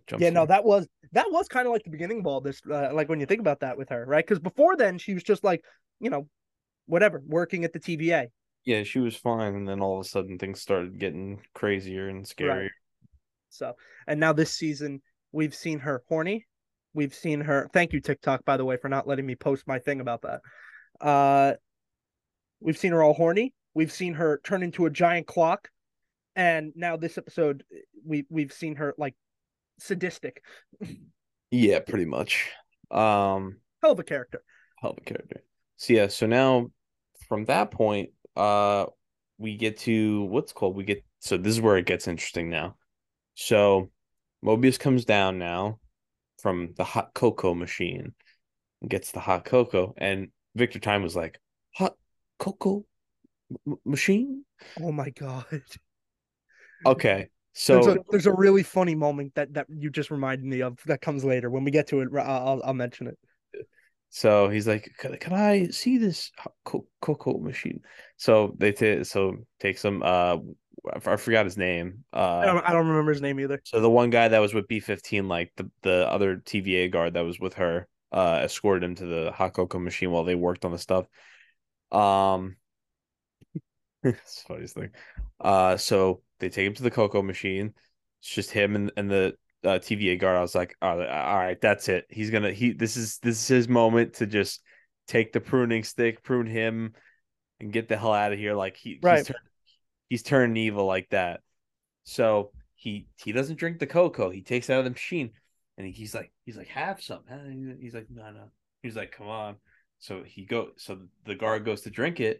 [0.08, 2.62] jump yeah, no, that was that was kind of like the beginning of all this.
[2.70, 4.26] Uh, like when you think about that with her, right?
[4.26, 5.63] Because before then, she was just like,
[6.00, 6.28] you know,
[6.86, 8.28] whatever, working at the TVA.
[8.65, 12.26] yeah, she was fine, and then all of a sudden things started getting crazier and
[12.26, 12.70] scarier.
[13.50, 13.74] So,
[14.08, 16.46] and now this season, we've seen her horny,
[16.93, 17.70] we've seen her.
[17.74, 20.41] Thank you, TikTok, by the way, for not letting me post my thing about that.
[21.00, 21.54] Uh,
[22.60, 23.54] we've seen her all horny.
[23.74, 25.70] We've seen her turn into a giant clock,
[26.36, 27.63] and now this episode,
[28.06, 29.15] we we've seen her like
[29.80, 30.44] sadistic.
[31.52, 32.52] Yeah, pretty much.
[32.92, 34.44] Um, Hell of a character.
[34.82, 35.42] hell of a character.
[35.78, 36.72] So yeah, so now
[37.28, 38.86] from that point, uh,
[39.38, 40.76] we get to what's called.
[40.76, 42.76] We get so this is where it gets interesting now.
[43.36, 43.92] So
[44.44, 45.80] Mobius comes down now
[46.42, 48.13] from the hot cocoa machine
[48.82, 51.40] and gets the hot cocoa, and Victor Time was like,
[51.76, 51.96] "Hot
[52.40, 52.86] cocoa
[53.68, 54.44] m- machine."
[54.82, 55.46] Oh my god.
[56.86, 57.30] Okay,
[57.65, 60.80] so there's a there's a really funny moment that that you just reminded me of
[60.86, 62.10] that comes later when we get to it.
[62.15, 63.17] I'll I'll, mention it.
[64.10, 66.32] So he's like, "Can, can I see this
[67.02, 67.82] cocoa machine?"
[68.17, 70.02] So they take so take some.
[70.02, 70.38] Uh,
[70.93, 72.06] I I forgot his name.
[72.41, 73.62] I Uh, don't I don't remember his name either.
[73.63, 77.13] so the one guy that was with B fifteen, like the the other TVA guard
[77.15, 80.63] that was with her, uh, escorted him to the hot cocoa machine while they worked
[80.65, 81.06] on the stuff.
[81.91, 82.58] Um,
[84.04, 84.89] it's the funniest thing.
[85.39, 87.73] Uh, so they take him to the cocoa machine.
[88.21, 90.38] It's just him and, and the uh, TVA guard.
[90.38, 92.06] I was like, all right, all right, that's it.
[92.10, 92.73] He's gonna he.
[92.73, 94.62] This is this is his moment to just
[95.08, 96.93] take the pruning stick, prune him,
[97.60, 98.54] and get the hell out of here.
[98.54, 99.17] Like he Right.
[99.19, 99.36] he's, turn,
[100.10, 101.41] he's turned evil like that.
[102.04, 104.30] So he he doesn't drink the cocoa.
[104.30, 105.32] He takes it out of the machine,
[105.78, 107.21] and he, he's like he's like have some.
[107.82, 108.52] He's like no no.
[108.84, 109.56] He's like come on.
[110.00, 110.69] So he go.
[110.78, 112.39] So the guard goes to drink it,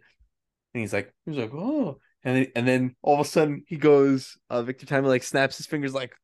[0.72, 3.76] and he's like he's like oh, and then, and then all of a sudden he
[3.76, 4.36] goes.
[4.50, 6.14] Uh, Victor Timely like snaps his fingers like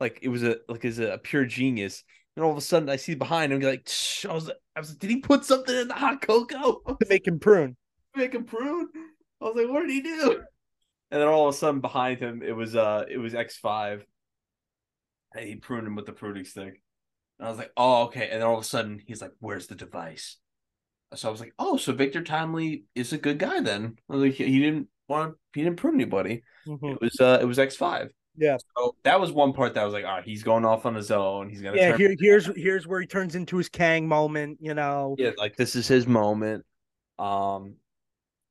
[0.00, 2.02] like it was a like is a pure genius.
[2.34, 4.88] And all of a sudden I see behind him like "Shh," I was I was
[4.88, 6.80] like, did he put something in the hot cocoa?
[6.86, 7.76] To make him prune.
[8.16, 8.88] make him prune.
[9.42, 10.42] I was like, what did he do?
[11.10, 14.06] And then all of a sudden behind him, it was uh it was X five.
[15.34, 16.80] And he pruned him with the pruning stick.
[17.38, 18.30] And I was like, oh, okay.
[18.30, 20.38] And then all of a sudden he's like, Where's the device?
[21.14, 23.98] So I was like, Oh, so Victor Timely is a good guy then.
[24.08, 26.42] I was like, he didn't want he didn't prune anybody.
[26.66, 26.94] Mhm.
[26.94, 28.10] It was uh it was X five.
[28.36, 28.56] Yeah.
[28.76, 30.94] So that was one part that I was like, all right, he's going off on
[30.94, 31.50] his own.
[31.50, 34.58] He's gonna Yeah, here here's here's where he turns into his Kang moment.
[34.60, 35.16] You know.
[35.18, 36.64] yeah, like this is his moment.
[37.18, 37.74] Um,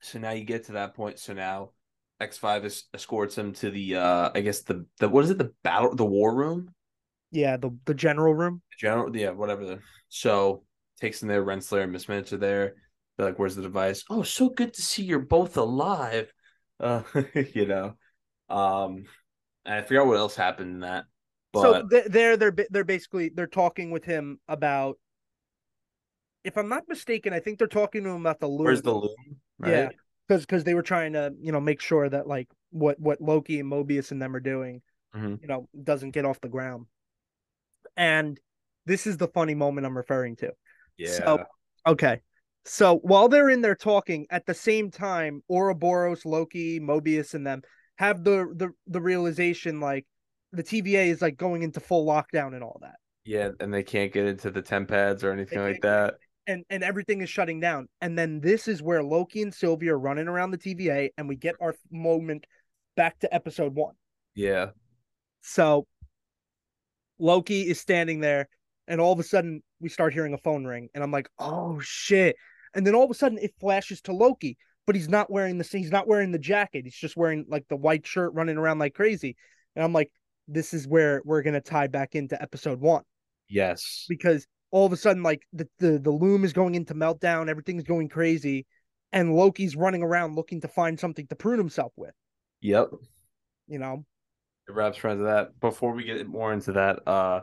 [0.01, 1.17] so now you get to that point.
[1.17, 1.71] So now
[2.19, 5.37] X five es- escorts him to the uh, I guess the the what is it
[5.37, 6.73] the battle the war room
[7.31, 8.61] Yeah, the the general room.
[8.77, 10.63] general yeah whatever the so
[10.99, 11.43] takes him there.
[11.43, 12.75] Renslayer and Miss Minutes are there.
[13.17, 16.31] They're like, "Where's the device?" Oh, so good to see you're both alive.
[16.79, 17.03] Uh,
[17.53, 17.95] you know,
[18.49, 19.05] um,
[19.65, 21.05] I forgot what else happened in that.
[21.51, 24.97] But so th- they're they're they're basically they're talking with him about.
[26.43, 28.65] If I'm not mistaken, I think they're talking to him about the loom.
[28.65, 29.15] where's the loom?
[29.59, 29.73] Right?
[29.73, 29.89] Yeah,
[30.27, 33.59] because because they were trying to you know make sure that like what what Loki
[33.59, 34.81] and Mobius and them are doing,
[35.15, 35.41] Mhm.
[35.41, 36.85] you know, doesn't get off the ground.
[37.97, 38.39] And
[38.85, 40.53] this is the funny moment I'm referring to.
[40.97, 41.17] yeah.
[41.17, 41.43] So,
[41.85, 42.21] okay.
[42.69, 47.63] So while they're in there talking, at the same time, Ouroboros, Loki, Mobius, and them
[47.95, 50.05] have the the the realization like
[50.51, 52.97] the TVA is like going into full lockdown and all that.
[53.25, 56.13] Yeah, and they can't get into the TemPads or anything They like that.
[56.45, 57.87] And and everything is shutting down.
[58.01, 61.37] And then this is where Loki and Sylvia are running around the TVA and we
[61.37, 62.45] get our moment
[62.95, 63.95] back to episode one.
[64.35, 64.67] Yeah.
[65.41, 65.87] So
[67.17, 68.47] Loki is standing there,
[68.87, 71.79] and all of a sudden we start hearing a phone ring, and I'm like, oh
[71.81, 72.35] shit.
[72.73, 75.63] And then all of a sudden it flashes to Loki, but he's not wearing the
[75.63, 76.83] same, he's not wearing the jacket.
[76.85, 79.35] He's just wearing like the white shirt running around like crazy.
[79.75, 80.11] And I'm like,
[80.47, 83.03] this is where we're gonna tie back into episode one.
[83.47, 84.05] Yes.
[84.09, 87.83] Because all of a sudden, like the, the, the loom is going into meltdown, everything's
[87.83, 88.65] going crazy,
[89.11, 92.13] and Loki's running around looking to find something to prune himself with,
[92.61, 92.89] Yep.
[93.67, 94.05] you know.
[94.67, 95.59] It wraps around to that.
[95.59, 97.41] Before we get more into that, uh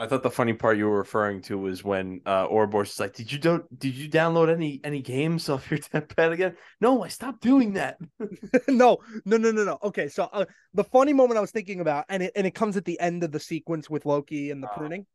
[0.00, 3.14] I thought the funny part you were referring to was when uh Ouroboros is like,
[3.14, 6.56] Did you do did you download any any games off your TemPad again?
[6.80, 7.98] No, I stopped doing that.
[8.68, 9.78] no, no, no, no, no.
[9.82, 12.76] Okay, so uh, the funny moment I was thinking about, and it and it comes
[12.76, 14.76] at the end of the sequence with Loki and the Oh.
[14.76, 15.06] pruning.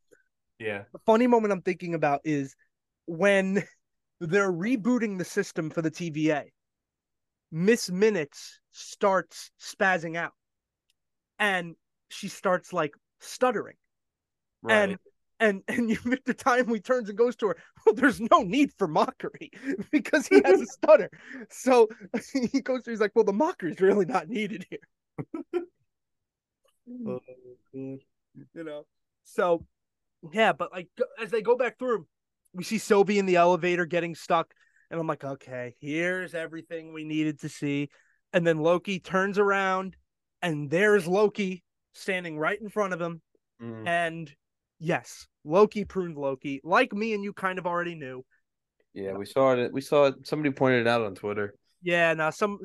[0.60, 0.84] yeah.
[0.94, 2.56] The funny moment I'm thinking about is
[3.08, 3.64] when
[4.20, 6.46] they're rebooting the system for the TVA.
[7.52, 10.34] Miss Minutes starts spazzing out,
[11.40, 11.76] and
[12.10, 13.76] she starts like stuttering,
[14.66, 14.90] Right.
[14.90, 14.98] and
[15.40, 17.58] and and you at the time he turns and goes to her.
[17.86, 19.52] Well, there's no need for mockery
[19.92, 21.10] because he has a stutter.
[21.50, 21.88] So
[22.34, 22.92] he goes to.
[22.92, 25.64] He's like, well, the mockery is really not needed here.
[27.08, 27.20] Oh,
[27.74, 28.00] you
[28.56, 28.86] know.
[29.24, 29.66] So
[30.32, 30.88] yeah, but like
[31.22, 32.08] as they go back through,
[32.54, 34.54] we see Sylvie in the elevator getting stuck,
[34.90, 37.90] and I'm like, okay, here's everything we needed to see.
[38.34, 39.96] And then Loki turns around,
[40.42, 43.22] and there's Loki standing right in front of him,
[43.62, 43.88] Mm.
[43.88, 44.36] and
[44.86, 48.24] yes, Loki pruned Loki, like me and you kind of already knew.
[48.94, 49.74] Yeah, we saw it.
[49.74, 50.16] We saw it.
[50.24, 51.56] Somebody pointed it out on Twitter.
[51.82, 52.60] Yeah, now some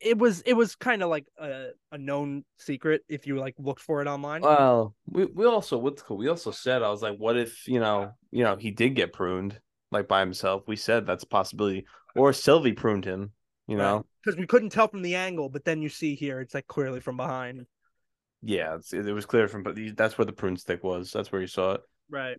[0.00, 3.80] it was it was kind of like a, a known secret if you like looked
[3.80, 4.42] for it online.
[4.42, 6.16] Well, we we also what's cool.
[6.16, 9.12] We also said I was like, what if you know you know he did get
[9.12, 9.60] pruned
[9.92, 10.64] like by himself?
[10.66, 11.86] We said that's a possibility,
[12.16, 13.32] or Sylvie pruned him.
[13.66, 16.54] You know, because we couldn't tell from the angle, but then you see here it's
[16.54, 17.64] like clearly from behind.
[18.44, 21.10] Yeah, it's, it was clear from but that's where the prune stick was.
[21.10, 21.80] That's where you saw it.
[22.10, 22.38] Right.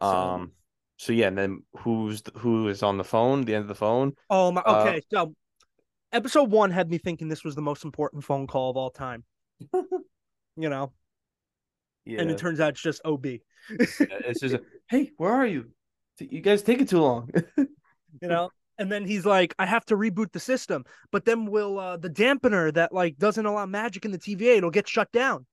[0.00, 0.52] Um.
[0.96, 3.44] So yeah, and then who's who is on the phone?
[3.44, 4.14] The end of the phone.
[4.28, 4.60] Oh my.
[4.62, 5.34] Uh, Okay, so
[6.12, 9.24] episode one had me thinking this was the most important phone call of all time.
[9.72, 10.92] you know,
[12.04, 13.26] Yeah, and it turns out it's just OB.
[13.70, 15.70] it's just a, hey, where are you?
[16.18, 17.30] You guys taking too long.
[17.56, 20.84] you know and then he's like i have to reboot the system.
[21.10, 24.70] But then will uh the dampener that like doesn't allow magic in the tva it'll
[24.70, 25.46] get shut down.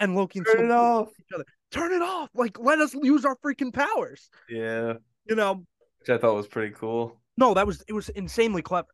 [0.00, 1.08] And loki and Turn it off.
[1.18, 2.28] each other, turn it off!
[2.34, 4.30] Like let us use our freaking powers.
[4.48, 4.94] Yeah,
[5.26, 5.64] you know?
[5.98, 7.20] Which I thought was pretty cool.
[7.36, 8.86] no that was it was insanely clever.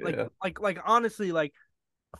[0.00, 0.28] Like yeah.
[0.42, 1.52] like like honestly like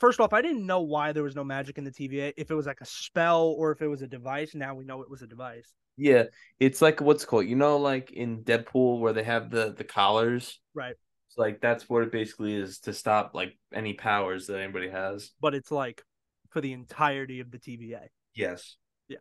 [0.01, 2.55] first off i didn't know why there was no magic in the tva if it
[2.55, 4.55] was like a spell or if it was a device.
[4.55, 6.25] Now we know it was a device Yeah,
[6.61, 10.61] it's like what's called, you know, like in Deadpool where they have the the collars.
[10.75, 10.95] Right.
[11.29, 15.33] It's like that's what it basically is to stop like any powers that anybody has.
[15.41, 16.03] but it's like
[16.51, 18.01] for the entirety of the tva
[18.35, 18.77] Yes.
[19.09, 19.19] Yeah.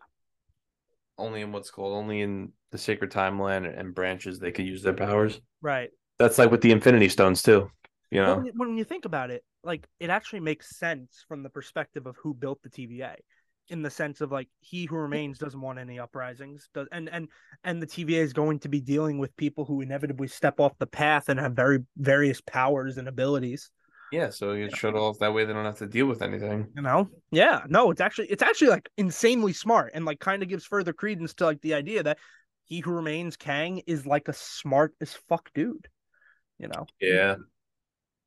[1.17, 4.93] Only in what's called only in the sacred timeline and branches they could use their
[4.93, 5.41] powers.
[5.61, 7.71] right That's like with the Infinity Stones too.
[8.11, 8.35] You know.
[8.37, 12.05] when, you- when you think about it, like it actually makes sense from the perspective
[12.05, 13.15] of who built the TVA,
[13.69, 17.27] in the sense of like he who remains doesn't want any uprisings, does and and
[17.63, 20.87] and the TVA is going to be dealing with people who inevitably step off the
[20.87, 23.69] path and have very various powers and abilities.
[24.11, 26.67] Yeah, so you shut off that way they don't have to deal with anything.
[26.75, 27.09] You know?
[27.31, 27.63] Yeah.
[27.67, 31.33] No, it's actually it's actually like insanely smart and like kind of gives further credence
[31.35, 32.17] to like the idea that
[32.63, 35.89] he who remains Kang is like a smart as fuck dude.
[36.57, 36.85] You know?
[37.01, 37.35] Yeah.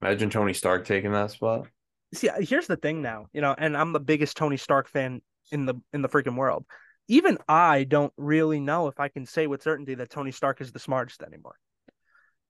[0.03, 1.67] Imagine Tony Stark taking that spot.
[2.13, 5.67] see here's the thing now you know and i'm the biggest tony stark fan in
[5.67, 6.65] the in the freaking world
[7.09, 10.73] even i don't really know if i can say with certainty that tony stark is
[10.73, 11.57] the smartest anymore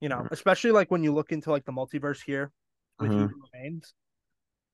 [0.00, 0.32] you know Mhm.
[0.32, 2.50] especially like when you look into like the multiverse here
[2.98, 3.28] with Mhm.
[3.28, 3.94] He remains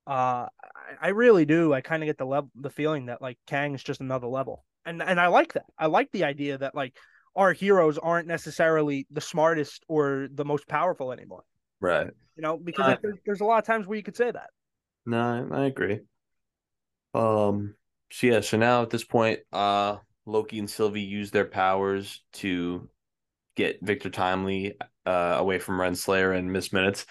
[0.06, 3.38] uh I, I really do i kind of get the level the feeling that like
[3.46, 6.74] kang is just another level and and i like that i like the idea that
[6.74, 6.96] like
[7.34, 11.44] our heroes aren't necessarily the smartest or the most powerful anymore
[11.80, 12.10] Right.
[12.36, 14.50] you know because there's, there's a lot of times where you could say that
[15.06, 16.00] No, I agree.
[17.14, 17.74] Um.
[18.10, 18.40] So yeah.
[18.40, 22.88] So now at this point, uh, Loki and Sylvie use their powers to
[23.56, 24.74] get Victor Timely
[25.06, 27.06] uh away from Renslayer and Miss Minutes.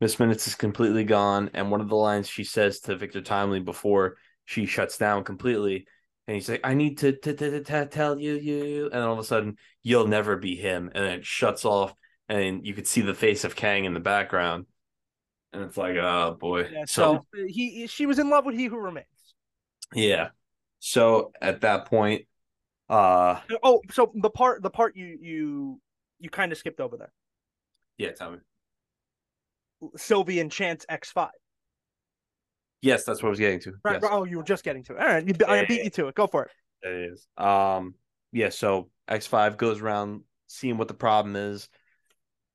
[0.00, 3.60] Miss Minutes is completely gone, and one of the lines she says to Victor Timely
[3.60, 5.86] before she shuts down completely,
[6.26, 9.18] and he's like, "I need to to, to, to tell you you," and all of
[9.18, 11.94] a sudden, "You'll never be him," and then it shuts off,
[12.28, 14.66] and you could see the face of Kang in the background,
[15.52, 16.68] and it's like, oh boy.
[16.72, 19.06] Yeah, so so he she was in love with he who remains.
[19.94, 20.30] Yeah.
[20.80, 22.26] So at that point,
[22.88, 25.80] uh Oh, so the part the part you you
[26.18, 27.12] you kind of skipped over there.
[27.98, 28.38] yeah, tell me.
[29.96, 31.30] Sylvie and Chance X five.
[32.82, 33.74] Yes, that's what I was getting to.
[33.84, 33.94] Right.
[33.94, 35.00] Yes, right, Oh, you were just getting to it.
[35.00, 35.26] All right.
[35.26, 36.14] You, I beat yeah, you to it.
[36.14, 36.50] Go for it.
[36.82, 37.26] it is.
[37.36, 37.94] Um
[38.32, 41.68] yeah, so X5 goes around seeing what the problem is.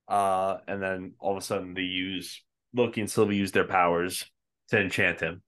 [0.07, 2.41] Uh and then all of a sudden they use
[2.73, 4.25] Loki and Sylvie use their powers
[4.69, 5.41] to enchant him.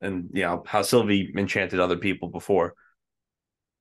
[0.00, 2.74] And you know, how Sylvie enchanted other people before.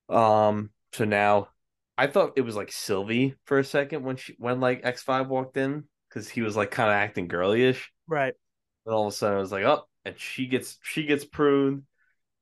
[0.10, 1.50] Um so now
[1.98, 5.58] I thought it was like Sylvie for a second when she when like X5 walked
[5.58, 7.84] in because he was like kind of acting girlyish.
[8.08, 8.34] Right.
[8.86, 11.84] And all of a sudden, I was like, "Oh!" And she gets she gets pruned,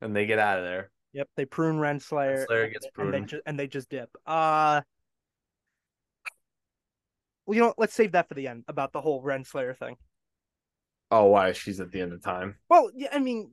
[0.02, 0.92] and they get out of there.
[1.14, 1.30] Yep.
[1.38, 2.46] They prune Renslayer.
[2.46, 3.28] Renslayer and- gets and they pruned.
[3.30, 4.10] just and they just dip.
[4.26, 4.82] Uh.
[7.46, 7.80] Well, you know, what?
[7.80, 9.96] let's save that for the end about the whole Renslayer thing.
[11.12, 11.52] Oh, why?
[11.52, 12.56] She's at the end of time.
[12.70, 13.52] Well, yeah, I mean,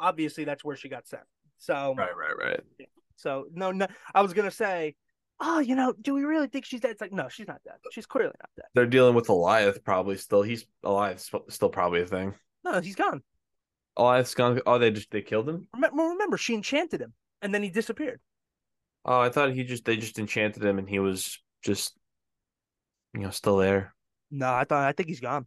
[0.00, 1.22] obviously that's where she got sent.
[1.58, 2.88] So, Right, right, right.
[3.16, 4.96] so no, no, I was gonna say,
[5.40, 6.92] oh, you know, do we really think she's dead?
[6.92, 7.76] It's like, no, she's not dead.
[7.92, 8.66] She's clearly not dead.
[8.74, 10.42] They're dealing with Alioth probably still.
[10.42, 12.34] He's Alioth's still probably a thing.
[12.64, 13.22] No, he's gone.
[13.98, 14.60] Alioth's gone.
[14.66, 15.68] Oh, they just they killed him.
[15.74, 17.12] Remember, remember, she enchanted him,
[17.42, 18.20] and then he disappeared.
[19.04, 21.96] Oh, I thought he just they just enchanted him, and he was just
[23.14, 23.94] you know still there.
[24.30, 25.46] No, I thought, I think he's gone.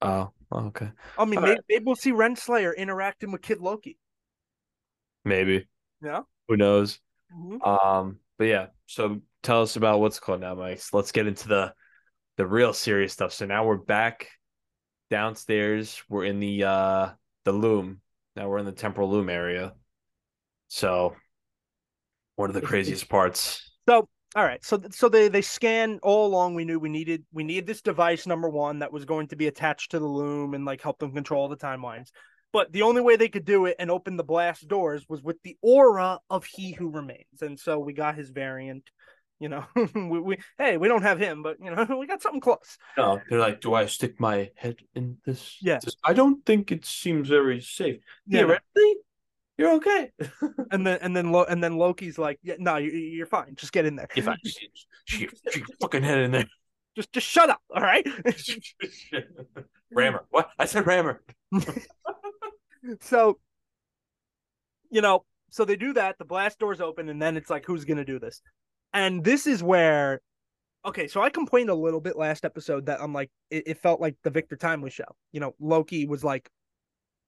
[0.00, 1.60] Oh, oh, okay, I mean, maybe, right.
[1.68, 3.98] maybe we'll see Renslayer interacting with Kid Loki.
[5.24, 5.66] maybe
[6.02, 6.22] Yeah.
[6.48, 7.00] who knows.
[7.32, 7.66] Mhm.
[7.66, 10.80] Um, but yeah, so tell us about what's called now, Mike.
[10.80, 11.74] So let's get into the
[12.36, 13.32] the real serious stuff.
[13.32, 14.28] So now we're back
[15.10, 16.02] downstairs.
[16.08, 17.10] We're in the uh
[17.44, 18.00] the loom.
[18.36, 19.74] Now we're in the temporal loom area.
[20.68, 21.16] So
[22.36, 23.68] One of the craziest parts.
[23.88, 26.54] So all right, so so they they scan all along.
[26.54, 29.46] We knew we needed we needed this device number one that was going to be
[29.46, 32.10] attached to the loom and like help them control the timelines.
[32.52, 35.36] But the only way they could do it and open the blast doors was with
[35.44, 38.90] the aura of He Who Remains, and so we got his variant.
[39.40, 39.64] You know,
[39.94, 42.76] we, we hey we don't have him, but you know we got something close.
[42.98, 45.56] No, they're like, do I stick my head in this?
[45.62, 45.80] Yeah.
[46.04, 48.02] I don't think it seems very safe.
[48.26, 48.58] Yeah.
[49.58, 50.12] Theoretically, you're okay.
[50.70, 53.54] And then and then Lo- and then Loki's like, yeah, no, you, you're fine.
[53.56, 54.08] Just get in there.
[54.16, 56.46] if I just stick your stick fucking head in there.
[56.96, 57.60] Just just shut up.
[57.74, 58.06] All right.
[59.92, 60.24] rammer.
[60.30, 60.50] What?
[60.58, 61.22] I said rammer.
[63.00, 63.38] so
[64.90, 67.84] you know so they do that the blast doors open and then it's like who's
[67.84, 68.40] gonna do this
[68.92, 70.20] and this is where
[70.86, 74.00] okay so i complained a little bit last episode that i'm like it, it felt
[74.00, 76.48] like the victor timely show you know loki was like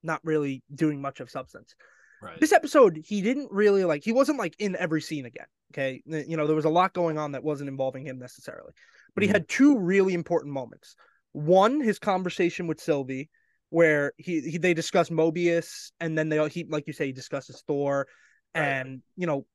[0.03, 1.75] not really doing much of substance
[2.21, 2.39] Right.
[2.39, 6.37] this episode he didn't really like he wasn't like in every scene again okay you
[6.37, 8.73] know there was a lot going on that wasn't involving him necessarily
[9.15, 9.33] but he Mhm.
[9.33, 10.95] had two really important moments
[11.31, 13.29] one his conversation with sylvie
[13.69, 17.63] where he, he they discuss mobius and then they he like you say he discusses
[17.65, 18.07] thor
[18.53, 18.63] Right.
[18.63, 19.45] and you know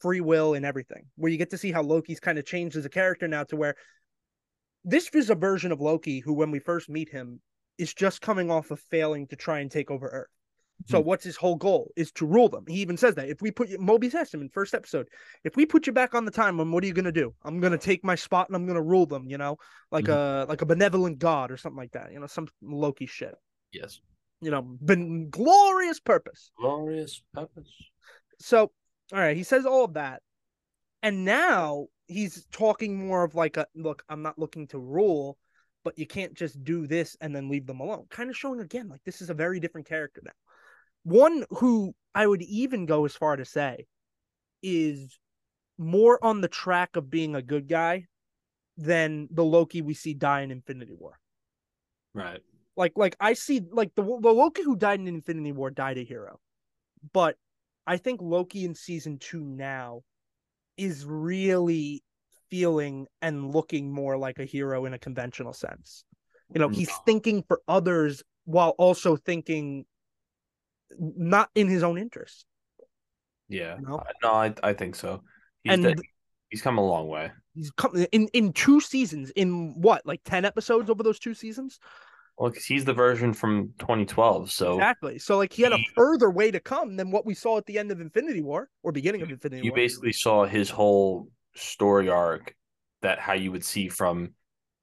[0.00, 2.84] free will and everything where you get to see how loki's kind of changed as
[2.84, 3.76] a character now to where
[4.84, 7.40] this is a version of loki who when we first meet him
[7.78, 10.28] is just coming off of failing to try and take over earth
[10.86, 11.04] so Mhm.
[11.04, 12.64] what's his whole goal is to rule them.
[12.66, 13.78] He even says that if we put you,
[14.14, 15.08] asked him in first episode,
[15.44, 17.34] if we put you back on the timeline, what are you gonna do?
[17.42, 19.26] I'm gonna take my spot and I'm gonna rule them.
[19.28, 19.58] You know,
[19.90, 22.12] like a like a benevolent god or something like that.
[22.12, 23.34] You know, some Loki shit.
[23.72, 24.00] Yes.
[24.40, 26.50] You know, been glorious purpose.
[26.58, 27.72] Glorious purpose.
[28.38, 28.72] So
[29.12, 30.22] all right, he says all of that,
[31.02, 34.04] and now he's talking more of like a look.
[34.08, 35.38] I'm not looking to rule.
[35.84, 38.06] But you can't just do this and then leave them alone.
[38.08, 40.30] Kind of showing again, like this is a very different character now.
[41.04, 43.86] One who I would even go as far to say
[44.62, 45.18] is
[45.78, 48.06] more on the track of being a good guy
[48.76, 51.18] than the Loki we see die in Infinity War.
[52.14, 52.40] Right.
[52.76, 56.04] Like, like I see, like the the Loki who died in Infinity War died a
[56.04, 56.40] hero,
[57.12, 57.36] but
[57.86, 60.02] I think Loki in season two now
[60.76, 62.02] is really
[62.48, 66.04] feeling and looking more like a hero in a conventional sense.
[66.54, 66.76] You know, mm-hmm.
[66.76, 69.84] he's thinking for others while also thinking
[70.98, 72.44] not in his own interest.
[73.48, 73.76] Yeah.
[73.78, 74.02] You know?
[74.22, 75.22] No, I I think so.
[75.64, 76.02] He's And- de-
[76.50, 77.30] he's come a long way.
[77.54, 81.78] He's come in in two seasons, in what, like ten episodes over those two seasons?
[82.38, 85.18] Well, because he's the version from 2012, so Exactly.
[85.18, 87.78] So like he had a further way to come than what we saw at the
[87.78, 89.76] end of Infinity War or beginning of Infinity you War.
[89.76, 92.54] basically saw his whole story arc
[93.02, 94.32] that how you would see from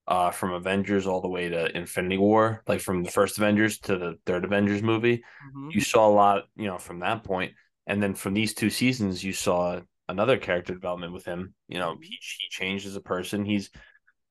[0.10, 3.98] uh from Avengers all the way to Infinity War, like from the first Avengers to
[3.98, 5.24] the third Avengers movie.
[5.56, 5.74] Mhm.
[5.74, 7.54] You saw a lot, you know, from that point.
[7.88, 11.54] And then from these two seasons, you saw another character development with him.
[11.68, 13.46] You know, he, he changed as a person.
[13.46, 13.70] He's,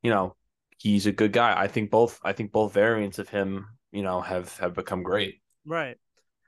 [0.02, 0.36] you know,
[0.78, 1.58] he's a good guy.
[1.58, 5.40] I think both I think both variants of him, you know, have have become great.
[5.64, 5.96] Right.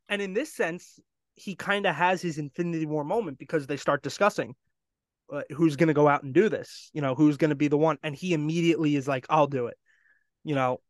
[0.08, 0.98] And in this sense,
[1.36, 4.54] he kind of has his Infinity War moment because they start discussing
[5.32, 7.68] uh, who's going to go out and do this, you know, who's going to be
[7.68, 7.98] the one.
[8.02, 9.76] And he immediately is like, I'll do it,
[10.44, 10.80] you know.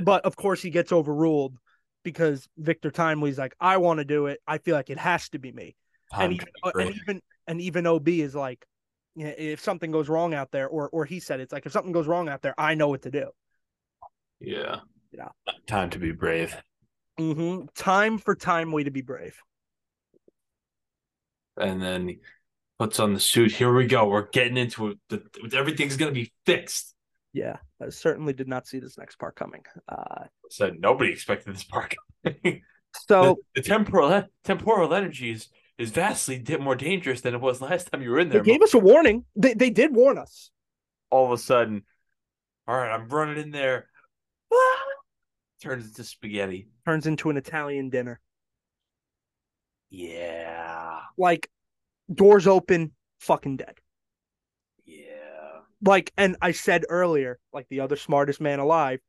[0.00, 1.56] But of course, he gets overruled
[2.02, 4.40] because Victor Timely's like, I want to do it.
[4.46, 5.76] I feel like it has to be me.
[6.12, 8.64] And even, uh, and even and even OB is like,
[9.16, 12.06] if something goes wrong out there, or or he said it's like if something goes
[12.06, 13.30] wrong out there, I know what to do.
[14.40, 14.80] yeah.
[15.12, 15.28] Yeah.
[15.68, 16.56] Time to be brave.
[17.20, 17.66] Mm-hmm.
[17.76, 19.36] Time for Timely to be brave.
[21.56, 22.18] and then he
[22.78, 23.52] puts on the suit.
[23.52, 24.08] Here we go.
[24.08, 24.98] We're getting into it.
[25.08, 25.22] The,
[25.56, 26.94] everything's gonna be fixed.
[27.32, 29.62] Yeah, I certainly did not see this next part coming.
[29.88, 31.94] Uh, Said nobody expected this part.
[33.08, 35.48] so the temporal temporal energy is,
[35.78, 38.42] is vastly more dangerous than it was last time you were in there.
[38.42, 39.24] they gave us a warning.
[39.36, 40.50] They they did warn us.
[41.10, 41.82] All of a sudden,
[42.66, 43.88] all right, I'm running in there.
[44.52, 44.78] Ah!
[45.62, 46.68] Turns into spaghetti.
[46.84, 48.20] Turns into an Italian dinner.
[49.90, 51.48] Yeah, Like
[52.12, 53.74] doors open, fucking dead.
[54.84, 55.04] yeah.
[55.84, 59.00] Like, and I said earlier, like the other smartest man alive,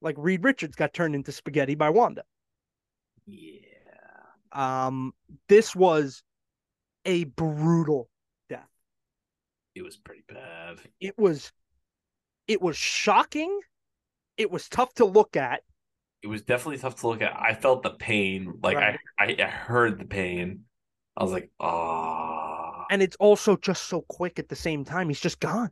[0.00, 2.22] like Reed Richards got turned into spaghetti by Wanda.
[3.26, 3.60] Yeah.
[4.52, 5.12] Um,
[5.48, 6.22] this was
[7.04, 8.08] a brutal
[8.48, 8.68] death.
[9.74, 10.78] It was pretty bad.
[11.00, 11.52] It was,
[12.48, 13.60] it was shocking.
[14.36, 15.62] It was tough to look at.
[16.22, 17.34] It was definitely tough to look at.
[17.36, 18.58] I felt the pain.
[18.62, 18.98] Like Right.
[19.18, 20.64] I, I, I heard the pain.
[21.16, 22.39] I was like, ah.
[22.90, 25.08] And it's also just so quick at the same time.
[25.08, 25.70] He's just gone.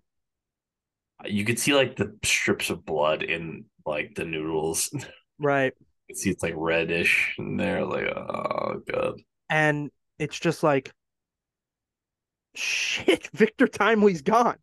[1.27, 4.89] You could see like the strips of blood in like the noodles.
[4.93, 5.01] you
[5.39, 5.75] Right.
[6.09, 7.85] could see it's like reddish in there.
[7.85, 9.21] Like, oh god.
[9.51, 10.93] And it's just like,
[12.55, 14.59] Shit, Victor Timely's gone.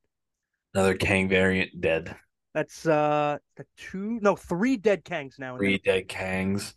[0.74, 2.16] Another Kang variant dead.
[2.54, 5.58] That's uh the two no three dead Kangs now.
[5.58, 6.74] Three dead Kangs.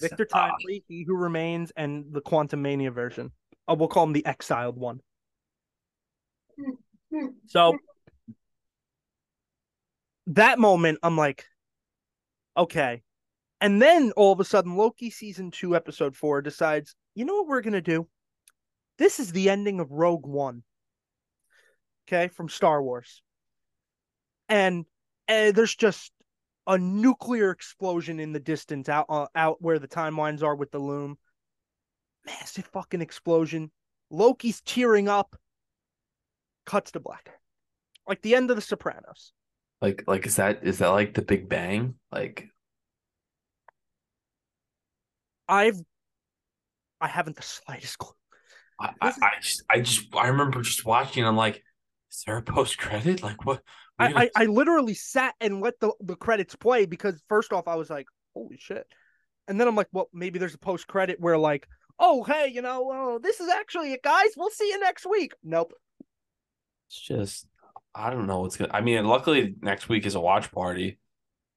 [0.00, 3.32] Victor Ah, Timely, He Who Remains, and the Quantumania version.
[3.68, 5.00] Oh, we'll call him the exiled one.
[7.46, 7.76] So
[10.28, 11.44] that moment, I'm like,
[12.56, 13.02] okay.
[13.60, 17.48] And then all of a sudden, Loki season two, episode four decides, you know what
[17.48, 18.08] we're gonna do?
[18.96, 20.62] This is the ending of Rogue One.
[22.06, 23.22] Okay, from Star Wars.
[24.48, 24.86] And
[25.28, 26.10] uh, there's just
[26.66, 30.78] a nuclear explosion in the distance out uh, out where the timelines are with the
[30.78, 31.18] loom.
[32.28, 33.70] Massive fucking explosion.
[34.10, 35.36] Loki's tearing up.
[36.66, 37.30] Cuts to black.
[38.06, 39.32] Like the end of the Sopranos.
[39.80, 41.94] Like, like is that is that like the Big Bang?
[42.12, 42.48] Like,
[45.48, 45.80] I've
[47.00, 48.12] I haven't the slightest clue.
[48.80, 51.24] I, I, I just, I just, I remember just watching.
[51.24, 51.62] I'm like,
[52.12, 53.22] is there a post credit?
[53.22, 53.62] Like, what?
[53.98, 57.66] I, gonna- I, I literally sat and let the, the credits play because first off
[57.66, 58.86] I was like, holy shit.
[59.48, 61.66] And then I'm like, well, maybe there's a post credit where like,
[61.98, 64.30] oh hey, you know, oh, this is actually it, guys.
[64.36, 65.34] We'll see you next week.
[65.42, 65.72] Nope.
[66.88, 67.46] It's just,
[67.94, 68.72] I don't know what's gonna.
[68.72, 70.98] I mean, luckily next week is a watch party,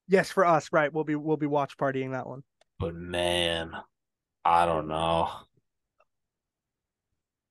[0.07, 0.91] Yes, for us, right.
[0.93, 2.43] We'll be we'll be watch partying that one.
[2.79, 3.71] but man,
[4.43, 5.29] I don't know.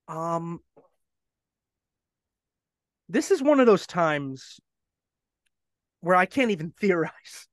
[0.09, 0.61] Um
[3.09, 4.61] this is one of those times
[6.01, 7.47] where I can't even theorize.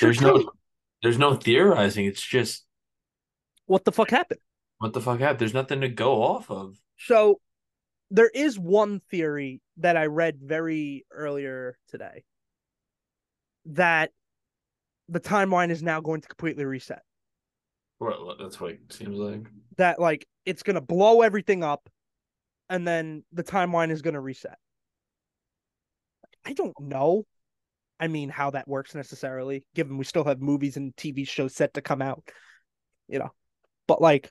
[0.00, 0.50] There's no,
[1.02, 2.06] there's no theorizing.
[2.06, 2.64] It's just
[3.66, 4.40] what the fuck happened.
[4.82, 5.38] What the fuck happened.
[5.38, 6.76] There's nothing to go off of.
[6.98, 7.40] So
[8.10, 12.24] there is one theory that I read very earlier today
[13.66, 14.10] that
[15.08, 17.02] the timeline is now going to completely reset.
[18.00, 19.46] Well, that's what it seems like.
[19.76, 21.88] That like it's going to blow everything up
[22.68, 24.58] and then the timeline is going to reset.
[26.44, 27.24] I don't know.
[28.00, 31.74] I mean how that works necessarily given we still have movies and TV shows set
[31.74, 32.24] to come out.
[33.06, 33.30] You know.
[33.86, 34.28] But like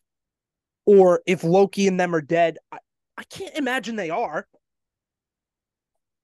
[0.85, 2.79] or if Loki and them are dead, I,
[3.17, 4.47] I can't imagine they are.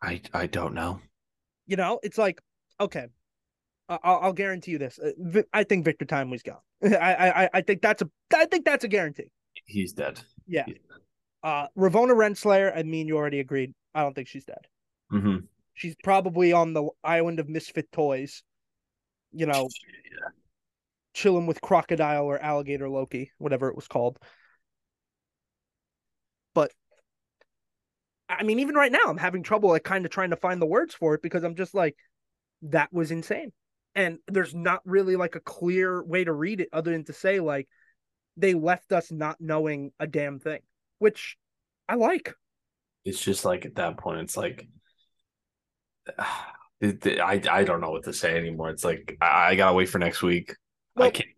[0.01, 1.01] I, I don't know.
[1.66, 2.39] You know, it's like
[2.80, 3.08] okay,
[3.89, 4.99] I'll, I'll guarantee you this.
[4.99, 6.60] Uh, I think Victor Timely's gone.
[6.84, 9.32] I, I I think that's a I think that's a guarantee.
[9.66, 10.20] He's dead.
[10.45, 10.66] Yeah.
[11.43, 12.76] Uh, Ravonna Renslayer.
[12.76, 13.74] I mean, you already agreed.
[13.93, 14.68] I don't think she's dead.
[15.12, 15.45] Mm-hmm.
[15.74, 18.43] She's probably on the island of misfit toys.
[19.32, 19.68] You know,
[21.14, 24.20] chilling with crocodile or alligator Loki, whatever it was called.
[28.30, 30.65] I mean, even right now, I'm having trouble like kind of trying to find the
[30.65, 31.95] words for it because I'm just like,
[32.63, 33.53] that was insane.
[33.95, 37.39] And there's not really like a clear way to read it other than to say
[37.39, 37.67] like
[38.36, 40.59] they left us not knowing a damn thing,
[40.99, 41.38] which
[41.89, 42.34] I like.
[43.05, 44.67] It's just like at that point, it's like
[46.19, 48.69] I I don't know what to say anymore.
[48.69, 50.55] It's like I, I gotta wait for next week.
[50.95, 51.30] I can't.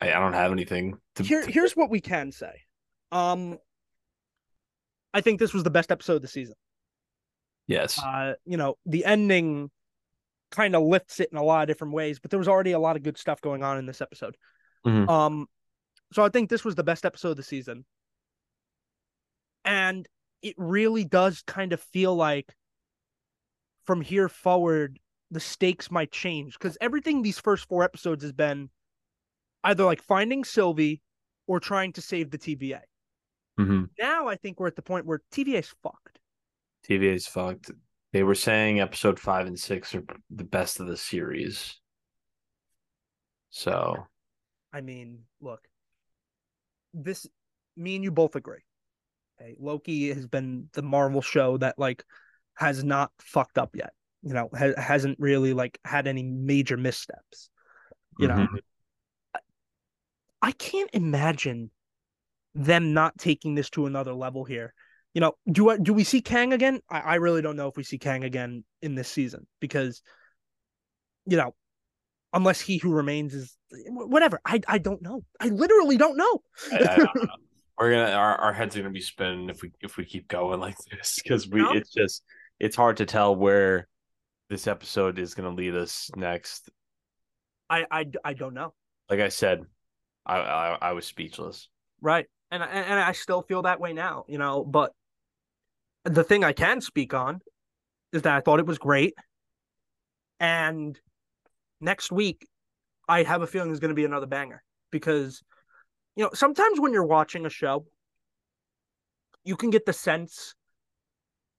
[0.00, 1.22] I, I don't have anything to.
[1.22, 2.52] Here, to- here's what we can say.
[3.10, 3.58] Um,
[5.14, 6.54] I think this was the best episode of the season.
[7.66, 7.98] yes.
[7.98, 9.70] uh, you know, the ending
[10.50, 12.78] kind of lifts it in a lot of different ways, but there was already a
[12.78, 14.36] lot of good stuff going on in this episode.
[14.86, 15.08] Mhm.
[15.08, 15.46] Um,
[16.12, 17.84] so I think this was the best episode of the season.
[19.64, 20.08] And
[20.42, 22.54] it really does kind of feel like
[23.84, 24.98] from here forward,
[25.30, 28.70] the stakes might change because everything these first four episodes has been
[29.64, 31.02] either like finding Sylvie
[31.46, 32.80] or trying to save the TVA.
[33.58, 36.18] Hmm Now I think we're at the point where TVA's fucked.
[36.82, 37.70] TVA is fucked.
[38.12, 41.80] They were saying episode five and six are the best of the series.
[43.50, 44.06] So
[44.72, 45.68] I mean, look,
[46.94, 47.26] this,
[47.76, 48.60] me and you both agree.
[49.40, 52.04] Okay, Loki has been the Marvel show that like
[52.54, 53.92] has not fucked up yet.
[54.22, 57.50] You know, ha- hasn't really like had any major missteps.
[58.18, 58.58] You know, mhm.
[60.42, 61.70] I can't imagine
[62.54, 64.72] them not taking this to another level here.
[65.14, 66.80] You know, do I, do we see Kang again?
[66.90, 70.02] I, I really don't know if we see Kang again in this season because,
[71.26, 71.54] you know,
[72.32, 73.56] unless he who remains is
[73.88, 74.40] whatever.
[74.44, 75.24] I I don't know.
[75.40, 76.42] I literally don't know.
[76.72, 77.28] I- I don't know.
[77.78, 80.60] we're gonna our, our heads are gonna be spinning if we if we keep going
[80.66, 81.72] like this because we No.
[81.72, 82.22] it's just
[82.60, 83.88] it's hard to tell where
[84.50, 86.68] this episode is gonna lead us next.
[87.70, 88.74] I I, I don't know.
[89.10, 89.62] Like I said,
[90.26, 91.68] I I, I was speechless.
[92.00, 92.26] Right.
[92.50, 94.92] And I- and I still feel that way now, you know, but
[96.04, 97.40] the thing I can speak on
[98.12, 99.14] is that I thought it was great.
[100.40, 100.98] And
[101.80, 102.46] next week
[103.08, 105.42] I have a feeling there's going to be another banger because
[106.16, 107.86] you know, sometimes when you're watching a show
[109.44, 110.54] you can get the sense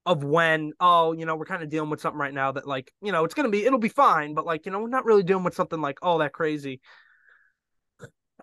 [0.06, 2.92] of when oh you know we're kind of dealing with something right now that like
[3.02, 5.24] you know it's gonna be it'll be fine but like you know we're not really
[5.24, 6.80] dealing with something like oh that crazy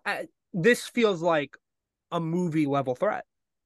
[0.05, 1.57] I, this feels like
[2.13, 3.25] a movie level threat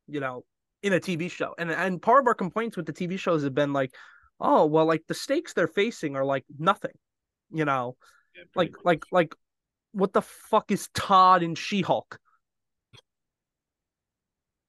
[0.09, 0.45] you know
[0.83, 3.55] in a tv show and and part of our complaints with the tv shows have
[3.55, 3.95] been like
[4.41, 6.93] oh well like the stakes they're facing are like nothing
[7.53, 7.97] you know
[8.35, 9.35] Yeah, like pretty like like
[9.93, 12.19] what the fuck is todd and she-hulk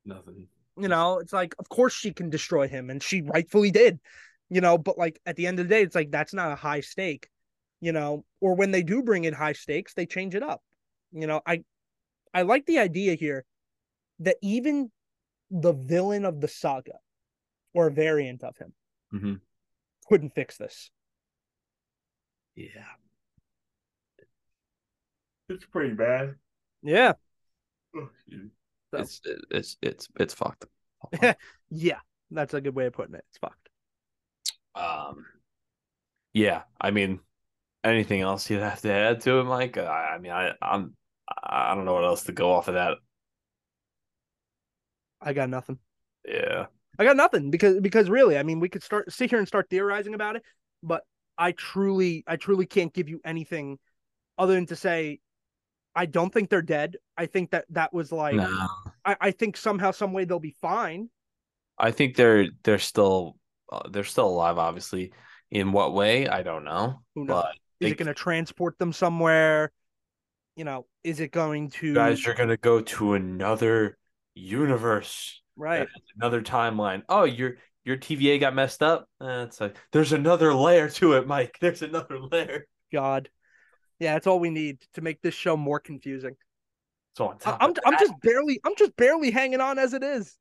[0.06, 0.48] nothing.
[0.78, 4.00] You know, it's like, of course she can destroy him, and she rightfully did.
[4.50, 6.56] You know, but like at the end of the day, it's like that's not a
[6.56, 7.30] high stake.
[7.80, 10.62] You know, or when they do bring in high stakes, they change it up.
[11.12, 11.64] You know, I
[12.34, 13.46] I like the idea here
[14.22, 14.92] that even
[15.50, 16.94] the villain of the saga
[17.74, 18.74] or a variant of him
[19.14, 19.34] Mm-hmm.
[20.08, 20.90] couldn't fix this.
[22.56, 22.86] Yeah.
[25.50, 26.36] It's pretty bad.
[26.82, 27.14] Yeah.
[27.94, 28.10] So-
[28.94, 30.66] It's it's it's it's fucked.
[31.70, 32.00] Yeah.
[32.34, 33.26] That's a good way of putting it.
[33.30, 33.70] It's fucked.
[34.74, 35.26] Um,
[36.34, 37.20] yeah, I mean,
[37.84, 39.78] anything else you'd have to add to it, Mike?
[39.78, 40.96] I, I mean, I, I'm,
[41.44, 43.00] I don't know what else to go off of that.
[45.22, 45.78] I got nothing.
[46.28, 46.66] Yeah,
[47.00, 49.70] I got nothing because because really, I mean, we could start sit here and start
[49.70, 50.44] theorizing about it,
[50.84, 51.04] but
[51.38, 53.80] I truly, I truly can't give you anything
[54.38, 55.20] other than to say,
[55.96, 56.98] I don't think they're dead.
[57.18, 58.68] I think that that was like, no,
[59.06, 61.10] I, I think somehow, some way they'll be fine.
[61.78, 63.38] I think they're they're still
[63.72, 64.58] uh, they're still alive.
[64.58, 65.14] Obviously,
[65.50, 67.44] in what way I don't know, Who knows?
[67.44, 69.72] but Is they- it going to transport them somewhere?
[70.56, 73.98] You know, is it going to guys You're gonna go to another
[74.34, 75.88] universe, right?
[76.16, 77.04] another timeline.
[77.10, 79.08] Oh, your your TVA got messed up.
[79.20, 81.58] It's like there's another layer to it, Mike.
[81.62, 82.68] There's another layer.
[82.94, 83.30] God,
[84.00, 86.36] yeah, that's all we need to make this show more confusing.
[87.16, 90.38] So on top, I'm I'm just barely I'm just barely hanging on as it is.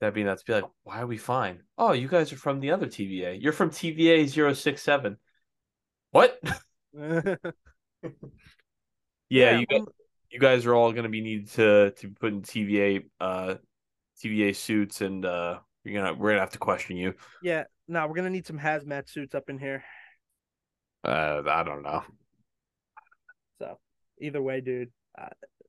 [0.00, 0.42] That'd be nuts.
[0.42, 1.62] Be like, why are we fine?
[1.78, 3.40] Oh, you guys are from the other TVA.
[3.40, 5.16] You're from TVA 067.
[6.10, 6.38] What?
[9.30, 9.86] yeah, you guys, um,
[10.36, 13.54] you guys are all gonna be needed to to put in TVA uh
[14.22, 17.14] TVA suits and uh you're gonna we're gonna have to question you.
[17.42, 17.64] yeah.
[17.88, 19.82] No, we're gonna need some hazmat suits up in here.
[21.04, 22.02] Uh I don't know.
[23.60, 23.78] So
[24.20, 25.28] either way, dude, uh,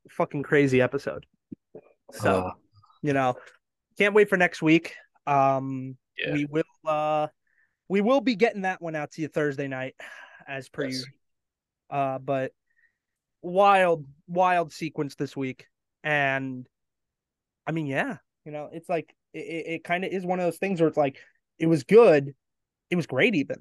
[0.09, 1.25] fucking crazy episode.
[2.11, 2.51] So Uh,
[3.01, 3.37] you know,
[3.97, 4.95] can't wait for next week.
[5.25, 6.33] Um, Yeah.
[6.33, 7.27] we will uh,
[7.87, 9.95] we will be getting that one out to you Thursday night,
[10.47, 10.93] as per Yes.
[10.93, 11.13] usual.
[11.89, 12.51] Uh, but
[13.47, 15.65] wild, wild sequence this week,
[16.03, 16.67] and
[17.65, 20.57] I mean, yeah, you know, it's like it, it, kind of is one of those
[20.57, 21.17] things where it's like
[21.59, 22.33] it was good,
[22.89, 23.57] it was great even,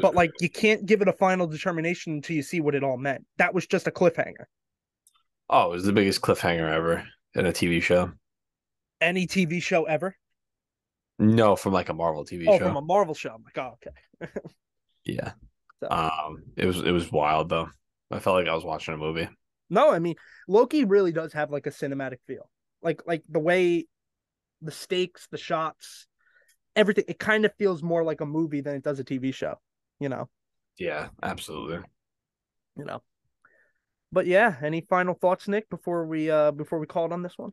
[0.00, 2.96] but like you can't give it a final determination until you see what it all
[2.96, 3.24] meant.
[3.38, 4.44] That was just a cliffhanger.
[5.50, 8.12] oh, it was the biggest cliffhanger ever in a TV show.
[9.00, 10.16] Any TV show ever?
[11.18, 12.66] No, from like a Marvel TV Oh, show.
[12.66, 13.30] from a Marvel show.
[13.34, 14.32] I'm like, oh, okay.
[15.04, 15.32] Yeah.
[15.80, 17.68] So- Um it was it was wild though.
[18.10, 19.28] I felt like I was watching a movie.
[19.68, 20.16] No, I mean
[20.48, 22.48] Loki really does have like a cinematic feel.
[22.82, 23.86] Like like the way
[24.62, 26.06] the stakes, the shots,
[26.74, 29.56] everything it kind of feels more like a movie than it does a TV show,
[30.00, 30.28] you know.
[30.78, 31.80] Yeah, absolutely.
[32.76, 33.02] You know.
[34.12, 37.36] But yeah, any final thoughts, Nick, before we uh before we call it on this
[37.36, 37.52] one?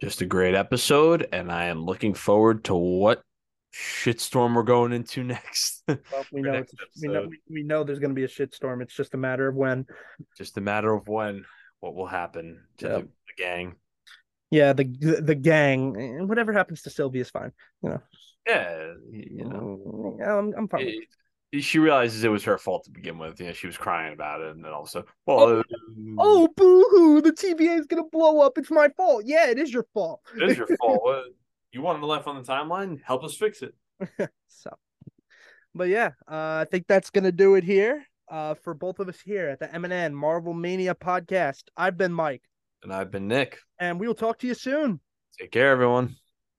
[0.00, 3.22] Just a great episode, and I am looking forward to what
[4.02, 5.82] shitstorm we're going into next.
[5.88, 5.98] Well,
[6.32, 8.82] we know next it's, we know we know there's gonna be a shitstorm.
[8.82, 9.86] It's just a matter of when.
[10.36, 11.44] Just a matter of when
[11.80, 13.00] what will happen to Yep.
[13.00, 13.74] the, the gang.
[14.50, 16.26] Yeah, the the, the gang.
[16.28, 17.52] Whatever happens to Sylvie is fine.
[17.82, 18.02] You know.
[18.46, 20.92] Yeah, you know, Yeah, I'm, I'm fine.
[21.52, 21.64] it.
[21.64, 23.40] she realizes it was her fault to begin with.
[23.40, 25.62] You know, she was crying about it, and then also, well, uh,
[26.16, 27.20] Oh, boo hoo!
[27.22, 28.56] The TVA is gonna blow up.
[28.56, 29.24] It's my fault.
[29.26, 30.20] Yeah, it is your fault.
[30.36, 31.02] it is your fault.
[31.76, 33.02] You want to left on the timeline?
[33.02, 33.74] Help us fix it.
[34.48, 34.70] So,
[35.74, 38.02] but yeah, uh, I think that's gonna do it here.
[38.30, 41.64] Uh, for both of us here at the M&N Marvel Mania podcast.
[41.76, 42.42] I've been Mike,
[42.82, 43.58] And I've been Nick.
[43.78, 45.00] and we will talk to you soon.
[45.38, 46.16] Take care, everyone.